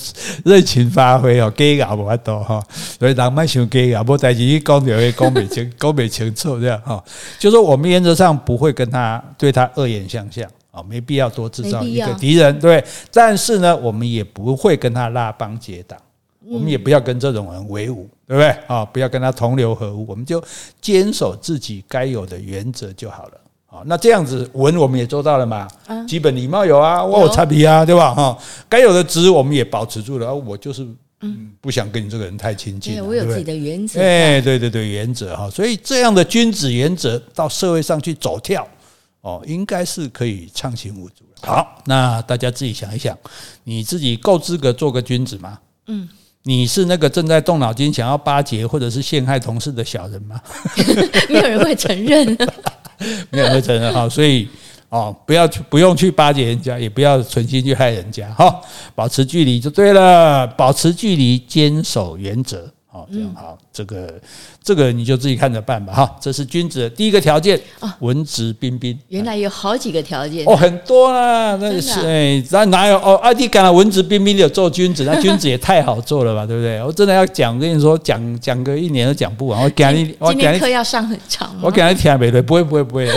[0.45, 2.63] 热情发挥哦，给搞不太多哈，
[2.99, 7.03] 所以人蛮喜欢给稿，不在一起讲就会讲不清， 讲不清楚这样哈。
[7.41, 12.83] 就说我们原则上不会跟他对他恶言相向啊，没必要多制造一个敌人，对。
[13.13, 15.99] 但是呢，我们也不会跟他拉帮结党。
[16.49, 18.83] 我们也不要跟这种人为伍，对不对啊？
[18.83, 20.43] 不要跟他同流合污，我们就
[20.81, 23.33] 坚守自己该有的原则就好了。
[23.67, 25.69] 好，那这样子文我们也做到了嘛？
[26.09, 28.15] 基本礼貌有啊，我有差别啊，对吧？
[28.15, 28.39] 哈，
[28.71, 30.35] 该有的值我们也保持住了。
[30.35, 30.83] 我就是
[31.21, 33.05] 嗯，不想跟你这个人太亲近。
[33.05, 34.01] 我有自己的原则。
[34.01, 35.51] 哎，对对对，原则哈。
[35.51, 38.67] 所以这样的君子原则到社会上去走跳，
[39.21, 41.23] 哦，应该是可以畅行无阻。
[41.43, 43.15] 好，那大家自己想一想，
[43.65, 45.59] 你自己够资格做个君子吗？
[45.89, 46.09] 嗯。
[46.45, 50.41] 你是那个正在动脑筋想要巴结或者是陷害同事的小人吗？
[51.31, 52.27] 没有人会承认，
[53.31, 54.49] 没有人会承认哈，所以
[54.89, 58.61] 哦，不要去，不用去巴结人家，也不要存心去害人家哈，
[58.95, 62.69] 保持距离就对了，保持距离，坚守原则。
[62.95, 64.21] 好，这样好，这个
[64.63, 66.17] 这个你就自己看着办吧，哈。
[66.21, 67.59] 这是君子的第一个条件，
[68.01, 68.99] 文质彬彬。
[69.09, 73.19] 原来有好几个条件哦，很多啦，那是哎，那哪有哦？
[73.23, 76.83] 阿弟讲了文质彬彬的做君子，那君子也太好做了吧，对不对？
[76.83, 79.63] 我真的要讲，跟你说讲讲个一年都讲不完。
[79.63, 82.43] 我讲你，我讲课要上很长，我讲你听没对？
[82.43, 83.09] 不会不会不会。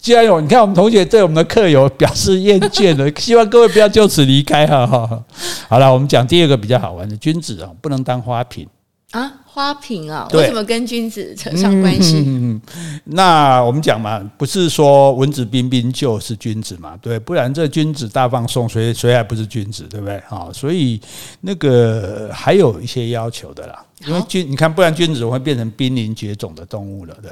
[0.00, 5.22] 既然有你看我们同学对我们的课有表示厌倦了， 希望各位不要就此离开哈。
[5.68, 8.66] 好了，我们讲第二个比较好玩的君子啊，不能当花瓶。
[9.12, 12.24] 啊，花瓶啊，对为什么跟君子扯上关系？
[12.26, 12.60] 嗯，
[13.04, 20.16] 那我们讲嘛，不是说文质彬彬就是君子嘛，对，不然这君子大放送，谁谁还不是君子，对不对？
[20.30, 20.98] 啊，所以
[21.42, 27.30] 那个还有一些要求的啦，因为君，你看，不然君子会变成濒临绝种的动物了，对。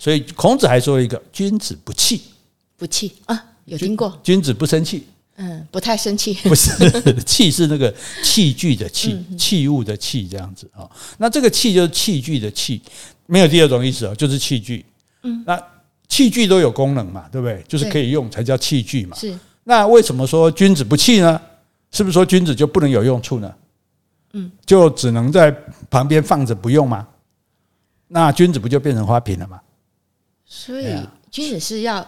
[0.00, 2.22] 所以孔子还说一个，君子不器，
[2.76, 4.18] 不器啊，有听过？
[4.24, 5.06] 君子不生气。
[5.42, 7.90] 嗯，不太生气， 不是器是那个
[8.22, 10.84] 器具的器，器物的器这样子啊。
[11.16, 12.82] 那这个器就是器具的器，
[13.24, 14.84] 没有第二种意思啊，就是器具。
[15.22, 15.58] 嗯，那
[16.08, 17.64] 器具都有功能嘛，对不对？
[17.66, 19.16] 就是可以用才叫器具嘛。
[19.16, 19.34] 是。
[19.64, 21.40] 那为什么说君子不器呢？
[21.90, 23.54] 是不是说君子就不能有用处呢？
[24.34, 25.50] 嗯，就只能在
[25.88, 27.08] 旁边放着不用吗？
[28.08, 29.58] 那君子不就变成花瓶了吗？
[30.44, 32.06] 所以君子是要。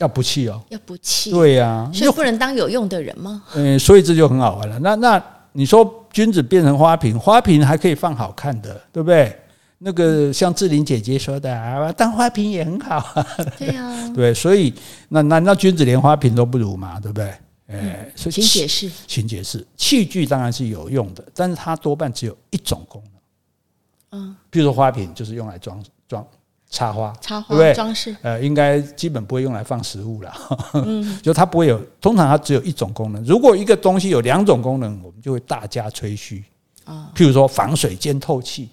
[0.00, 3.42] 要不弃哦，要不弃，对呀、啊，所以不能当有用的人吗？
[3.54, 4.78] 嗯，所以这就很好玩了。
[4.78, 5.22] 那那
[5.52, 9.38] 你说君子变成花瓶，花瓶还可以放好看的，对不对？
[9.82, 13.26] 那个像志玲姐姐说的啊，当花瓶也很好啊。
[13.58, 14.72] 对呀、啊，对，所以
[15.10, 16.98] 那难道君子连花瓶都不如吗？
[16.98, 17.34] 对不对？
[17.68, 19.66] 哎，所以请解释，请解释。
[19.76, 24.20] 器具当然是有用的，但是它多半只有一种功能。
[24.20, 26.26] 嗯，比如说花瓶就是用来装装。
[26.70, 30.32] 插花，插花装饰，呃，应该基本不会用来放食物了。
[30.74, 33.22] 嗯， 就它不会有，通常它只有一种功能。
[33.24, 36.44] 如果一个东西有两种功能，我们就会大加吹嘘
[36.84, 37.10] 啊。
[37.14, 38.68] 譬如说防水兼透气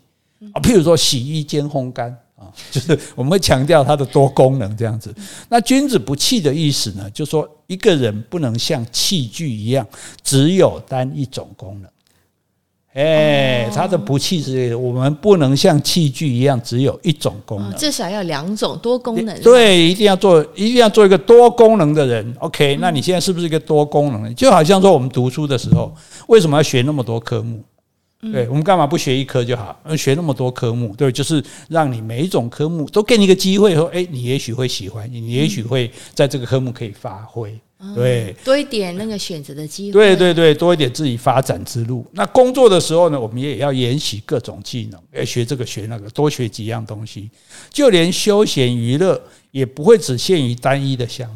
[0.53, 5.11] 啊，譬如说洗衣兼烘干啊， 就是我们会强调它的多功能这样子。
[5.49, 9.83] 那君子不器的意思呢，就是说一个人不能像器具一样
[10.23, 11.89] 只有单一种功能。
[12.97, 19.39] 哎，它的不器之类的，我们不能像器具一样只有一种功能，至少要两种多功能。
[19.41, 22.35] 对，一定要做，一定要做一个多功能的人。
[22.39, 24.33] OK，那你现在是不是一个多功能？
[24.33, 25.93] 就好像说我们读书的时候，
[26.27, 27.63] 为什么要学那么多科目？
[28.33, 29.79] 对，我们干嘛不学一科就好？
[29.95, 37.55] 学那么多科目，对，就是让你每一种科目都给你一个机会，说，哎，你也许会喜欢，你也许会在这个科目可以发挥。
[37.93, 39.93] 对，多一点那个选择的机会。
[39.93, 42.03] 对对对，多一点自己发展之路。
[42.13, 47.29] 那工作的时候呢，我们也要研习各种技能，要学这个学那个，多学几样东西。
[47.69, 49.21] 就连休闲娱乐
[49.51, 51.35] 也不会只限于单一的项目，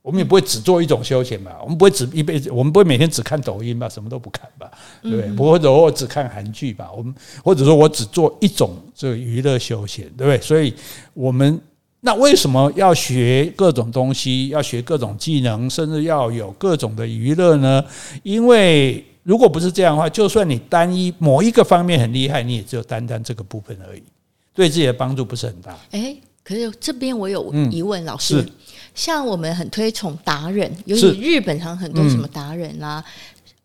[0.00, 1.58] 我们也不会只做一种休闲吧？
[1.60, 3.88] 我们不会只一辈子，我们不会每天只看抖音吧？
[3.88, 4.70] 什么都不看吧？
[5.02, 5.28] 对不对？
[5.32, 6.88] 不会，或者我只看韩剧吧？
[6.96, 7.12] 我们
[7.42, 10.40] 或者说我只做一种这个娱乐休闲，对不对？
[10.40, 10.72] 所以
[11.14, 11.60] 我们。
[12.02, 17.84] 那为什么要学各种东西，要学各种技能，甚至要有各种的娱乐呢？
[18.22, 24.02] 因为如果不是这样的话，就算你单一某一个方面很厉害，你也只有单单这个部分而已，
[24.54, 25.76] 对自己的帮助不是很大。
[25.90, 28.44] 诶，可是这边我有疑问，老师，
[28.94, 33.04] 像我们很推崇达人，尤其日本上很多什么达人啦、啊。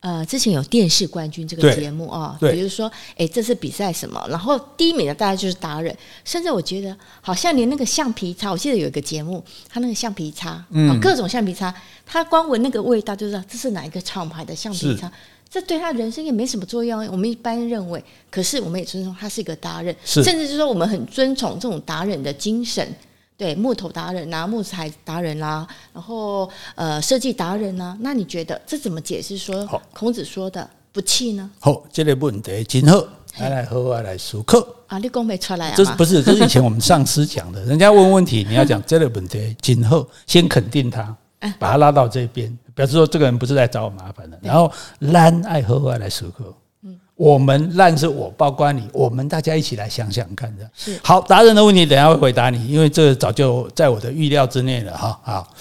[0.06, 11.74] 呃，之前有电视冠军这个节目啊，比如说，哎，这次比赛什么，然后第一名的大概就是达人，甚至我觉得好像连那个橡皮擦，我记得有一个节目，他那个橡皮擦，嗯，各种橡皮擦，
[12.06, 15.12] 他光闻那个味道就知道这是哪一个厂牌的橡皮擦，
[15.50, 17.04] 这对他人生也没什么作用。
[17.08, 22.88] 我们一般认为，可是我们也尊重他是一个达人，甚至就是说我们很尊崇这种达人的精神。
[23.38, 27.98] 对，木头达人呐、啊，木材达人啦、啊，然后呃，设计达人啦、啊？
[28.00, 31.50] 那你觉得这怎么解释说孔子说的不弃呢？
[31.60, 33.04] 好，这个问题真好，
[33.40, 34.98] 来来和我来思考啊！
[35.00, 35.74] 你讲没出来啊？
[35.76, 36.24] 这是不是？
[36.24, 41.14] 这是以前我们上司讲的，人家问问题，你要讲这个问题今后，先肯定他，
[41.60, 44.40] 把他拉到这边，表示说这个人不是来找我麻烦的。
[44.42, 46.46] 然后懒爱和我来思考。
[47.16, 50.70] 我们烂是我，包括你，我们大家一起来想想看的。
[50.76, 55.18] 是好达人的问题，等下会回答你，因为这早就在我的预料之内了哈。
[55.24, 55.54] 好，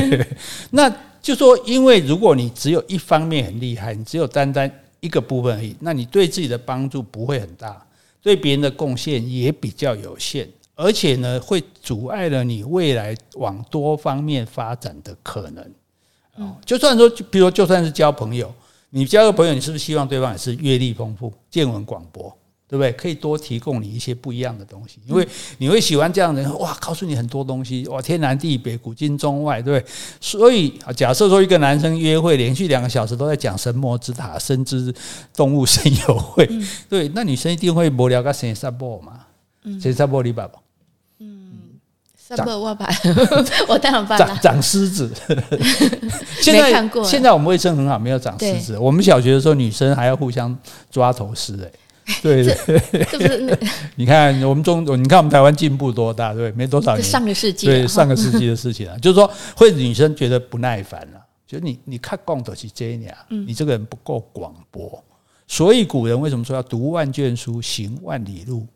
[0.70, 4.70] 那就说，因为如果你只有一方面很厉害，你只有单单
[5.00, 7.82] 一个部分而已，那你对自己的帮助不会很大，
[8.20, 15.64] 对别人的贡献也比较有限，而且呢，会阻碍了你未来往多方面发展的可能。
[16.34, 18.54] 哦，就算说，比如说，就算是交朋友。
[18.90, 22.34] 你交个朋友，你是不是希望对方也是阅历丰富、见闻广博，
[22.68, 22.92] 对不对？
[22.92, 25.26] 可以多提供你一些不一样的东西，因为
[25.58, 26.58] 你会喜欢这样的人。
[26.58, 29.92] 哇，告诉你很多东西，哇，天南地北、古今中外，对不对？
[30.20, 34.94] 所以，假设说一个男生约会连续两个小时都在讲神魔之塔、深知
[35.34, 36.48] 动物神友会，
[36.88, 39.26] 对，那女生一定会无聊个神沙波嘛？
[39.80, 40.58] 生杀波你爸爸。
[42.34, 42.88] 长 我把，
[43.68, 44.38] 我当然办了。
[44.42, 45.12] 长狮子，
[46.40, 46.90] 现在。
[47.04, 48.78] 现在我们卫生很好，没有长狮子。
[48.78, 50.56] 我们小学的时候，女生还要互相
[50.90, 52.78] 抓头狮，哎，对对。
[53.04, 53.58] 是不是？
[53.94, 57.02] 你看我们中，你看我们台湾进步多大，对，没多少年。
[57.02, 65.02] 上个世纪，对，上个世纪的事情啊，就是说会女生觉得不耐烦了，就你你看共都是这样，你这个人不够广博。
[65.48, 68.66] 所以古人为什么说要读万卷书，行万里路？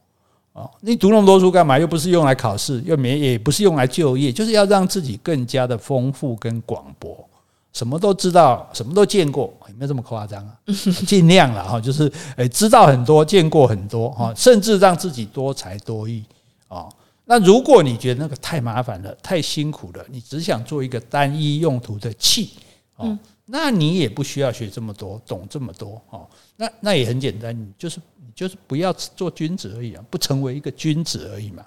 [0.61, 1.78] 啊，你读那么多书干嘛？
[1.78, 7.26] 又不是用来考试，又没也不是用来就业，就是要让自己更加的丰富跟广博，
[7.72, 10.54] 什么都知道，什么都见过，有没有这么夸张啊？
[11.06, 16.22] 尽量了哈，就是诶，知道很多，见过很多哈，甚至让自己多才多艺
[16.68, 16.86] 啊。
[17.24, 22.50] 那如果你觉得那个太麻烦了，太辛苦了，你只想做一个单一用途的器
[22.96, 26.26] 哦，那你也不需要学这么多，懂这么多哦。
[26.56, 31.62] 那那也很简单，你就是你就是不要做君子而已啊，不成为一个君子而已嘛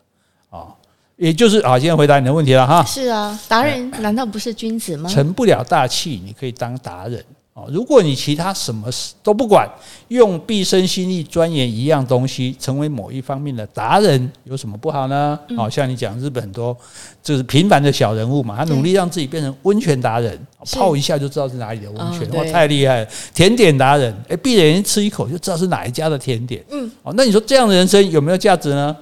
[0.49, 0.73] 啊，
[1.17, 2.83] 也就是啊，现在回答你的问题了哈。
[2.83, 5.07] 是啊，达人难道不是君子吗？
[5.07, 7.23] 成不了大器，你可以当达人。
[7.53, 9.69] 哦，如果你其他什么事都不管，
[10.07, 15.39] 用毕生心力钻研一样东西，成为某一方面的达人，有什么不好呢？
[15.55, 16.75] 好、嗯、像你讲日本很多
[17.21, 20.35] 就是平凡的小人物嘛，他努力让自己变成温泉达人，
[20.71, 23.09] 泡一下就知道是哪里的温泉，哇，太厉害了！
[23.35, 26.65] 甜点达人，哎，闭着眼睛吃一口就知道是哪一家的甜点。
[26.71, 28.97] 嗯，哦，那你说这样的人生有没有价值呢？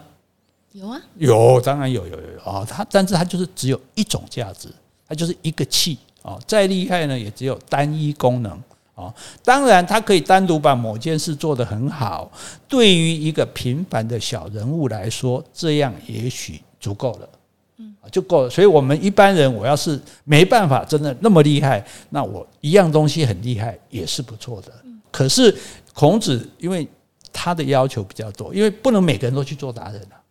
[0.73, 2.65] 有啊，有，当然有，有，有，有啊。
[2.69, 4.67] 他，但是他就是只有一种价值，
[5.07, 5.97] 他就是一个气。
[6.23, 8.51] 哦，再厉害呢，也只有单一功能
[8.93, 9.11] 哦。
[9.43, 12.31] 当然，他可以单独把某件事做得很好。
[12.67, 17.29] 对于一个平凡的小人物来说，这样也许足够了，
[17.77, 18.49] 嗯，就够了。
[18.51, 24.71] 所以，我们一般人，我要是没办法真的那么厉害，那我一样东西很厉害也是不错的。
[25.09, 25.57] 可是
[25.93, 26.87] 孔子，因为
[27.33, 30.21] 他的要求比较多，因为不能每个人都去做达人啊。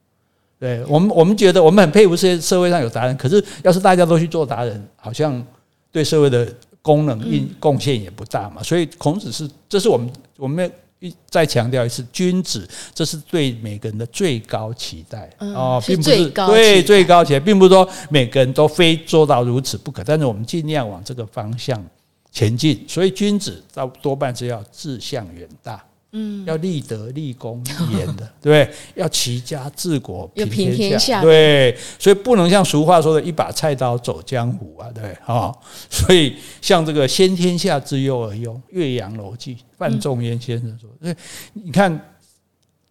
[0.61, 5.45] 对我们，我们觉得我们很佩服这些社会上有达人，可是要是大家都去做达人，好像。
[5.93, 6.47] 对社会的
[6.83, 21.83] 功能应贡献也不大嘛，所以孔子是，这是我们我们一再强调一次，君子这是对每个人的最高期待哦，并不是对最高期待，并不是说每个人都非做到如此不可，但是我们尽量往这个方向
[22.31, 22.85] 前进。
[22.89, 25.83] 所以君子到多半是要志向远大。
[26.13, 31.23] 嗯，要立德、立功、立言的， 对，要齐家治国平天下，天下。
[31.23, 35.55] 对，所以不能像俗话说的“一把菜刀走江湖”啊，对，啊，
[35.89, 41.15] 所以像这个“先天下之忧而忧”，《岳阳楼记》范仲淹先生说，所以
[41.53, 42.17] 你看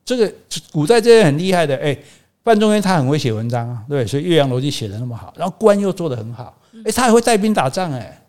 [0.05, 0.33] 这个
[0.71, 1.97] 古代这些很厉害的，哎，
[2.45, 8.25] 范仲淹他很会写文章啊，对，所以《岳阳楼记》写的那么好，然后官又做得很好，哎，他还会带兵打仗，哎，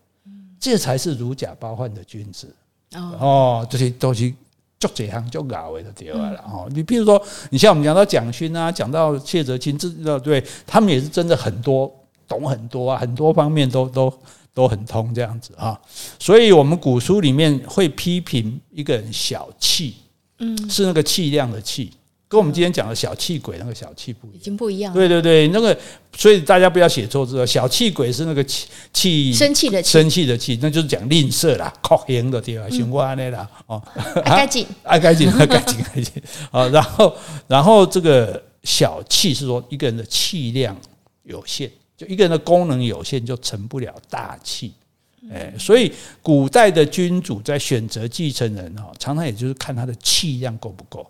[0.58, 2.52] 这才是如假包换的君子。
[2.92, 4.34] 哦，这些东西。
[4.80, 6.66] 做这行就搞为的对了哦。
[6.70, 11.88] 你比如说，你像我们讲到蒋勋啊，讲到谢哲青，这对他们也是真的很多
[12.26, 14.12] 懂很多啊，很多方面都都
[14.54, 15.78] 都很通这样子啊。
[16.18, 19.96] 所以我们古书里面会批评一个人小气，
[20.38, 21.92] 嗯，是那个气量的气。
[22.30, 24.94] 跟我们今天讲的小气鬼那个小气不一样，已经不一样。
[24.94, 25.76] 对对对，那个
[26.16, 27.44] 所以大家不要写错字。
[27.44, 32.68] 小气鬼是那个气气生气的气，生气的气，那就是讲吝啬啦、酷刑的对吧？
[32.70, 33.82] 像我那啦哦，
[34.22, 36.22] 爱干净，爱干净，爱干净，干净。
[36.52, 37.16] 啊，然后
[37.48, 40.76] 然后这个小气是说一个人的气量
[41.24, 44.72] 有限，就一个人的功能有限，就成不了大气。
[45.32, 51.04] 哎，所以古代的君主在选择继承人哈，常常也就是看他的气量够不够。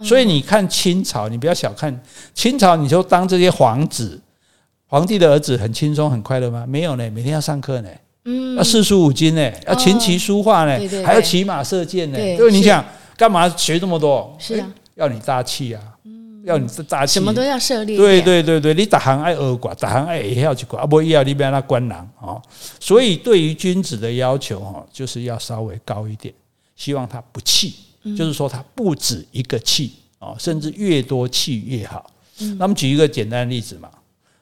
[0.00, 2.02] 所以你看清朝，你不要小看
[2.34, 2.76] 清朝。
[2.76, 4.20] 你就当这些皇子、
[4.86, 6.66] 皇帝的儿子很轻松很快乐吗？
[6.68, 7.88] 没有呢，每天要上课呢，
[8.24, 12.18] 嗯，要四书五经呢，要琴棋书画呢，还要骑马射箭呢。
[12.18, 12.84] 对，你想
[13.16, 14.36] 干嘛学这么多？
[14.38, 17.96] 是啊，要你大气啊，嗯要你大气，什么都要涉猎。
[17.96, 22.36] 对对对对，你打行爱二寡，打行爱也要去寡，不要你不要那官郎啊。
[22.78, 26.34] 所以对于君子的要求哈，就是要稍微高一点，
[26.76, 27.74] 希望他不气。
[28.14, 32.10] 就是说，它不止一个气啊，甚至越多气越好。
[32.58, 33.88] 那么举一个简单的例子嘛，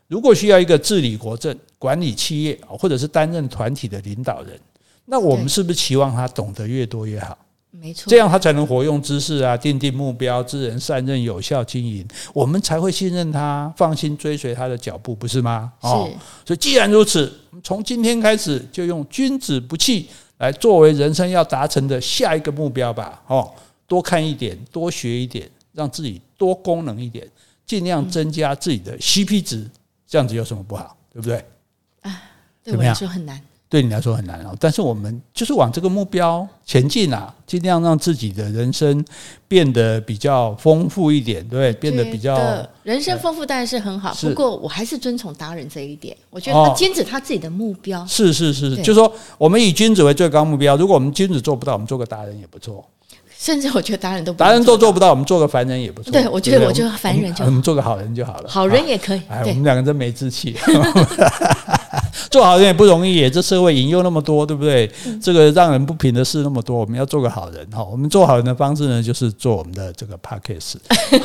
[0.09, 4.59] 如果需要一个治理国政、管理企业，或者是担任团体的领导人，
[5.05, 7.39] 那我们是不是期望他懂得越多越好？
[7.71, 15.73] 没错，这样他才能活用知识啊，订定目标，知人善任，有效经营，我们才会信任他，放心追随他的脚步，不是吗？
[15.81, 16.11] 哦。
[16.45, 20.09] 所以既然如此，从今天开始就用君子不器。
[20.39, 23.53] 来作为人生要达成的下一个目标吧，哦，
[23.87, 27.29] 多看一点，多学一点，让自己多功能一点，
[27.65, 29.69] 尽量增加自己的 CP 值，
[30.07, 30.97] 这样子有什么不好？
[31.13, 31.45] 对不对？
[32.03, 32.23] 啊，
[32.63, 33.41] 对我来说很难。
[33.75, 39.05] 对你来说很难哦，但是我们就是往这个目标前进啊，尽量让自己的人生
[39.49, 42.39] 变得比较丰富一点，对，变得比较
[42.85, 52.89] 人生丰富当然是很好，不过我还是遵从达人这一点，我觉得他坚持他自己的目标，是是是，就是说我们以君子为最高目标，如果我们君子做不到，我们做个达人也不错。
[53.37, 56.13] 甚至我觉得达人都达人都做不到，我们做个凡人也不错。
[56.13, 58.49] 对，我觉得我就凡人就好，我们做个好人就好了。
[58.49, 60.57] 好人也可以，哎，我们两个真没志气。
[62.31, 64.91] 做好人也不容易耶，这社会引诱那么多，对不对？
[65.23, 67.83] 这个让人不平的事那么多，我们要做个好人哈。
[67.85, 70.75] 我们做好人的方式呢，就是做我们的这个 podcast，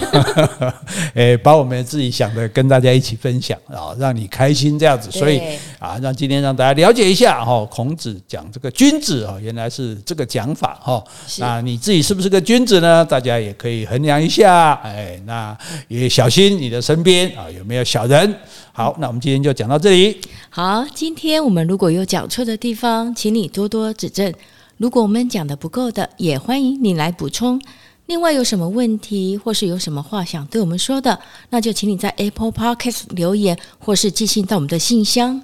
[1.14, 5.10] 哎，把我们自己想的跟大家一起分享啊，让你开心这样子。
[5.12, 5.42] 所以
[5.80, 11.04] 啊，让今天让大家了解一下哈，孔子讲这个君子啊，原来是这个讲法哈。
[11.40, 13.04] 那你自己是不是个君子呢？
[13.06, 18.36] 大家也可以衡量一下，哎，那也小心你的身边啊有没有小人。
[18.72, 20.22] 好，那我们今天就讲到这里。
[20.52, 24.34] 好，今天我们如果有讲错的地方，请你多多指正。
[24.78, 27.62] 如果我们讲的不够的，也欢迎你来补充。
[28.08, 31.20] 另外，有什么问题或是有什么话想对我们说的，
[31.52, 35.40] 那就请你在 Apple Podcast 留言，或是寄信到我们的信箱。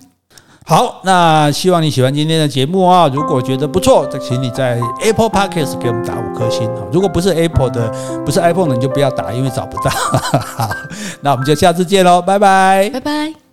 [0.65, 3.07] 好，那希望你喜欢今天的节目啊！
[3.07, 6.67] 如果觉得不错，再请你在 Apple Podcast 给我们打五颗星。
[6.91, 7.87] 如果不是 Apple 的，
[8.25, 9.91] 不是 iPhone 的，你就不要打，因为找不到。
[10.57, 10.75] 好，
[11.21, 13.44] 那我们就下次见喽，拜拜，拜拜。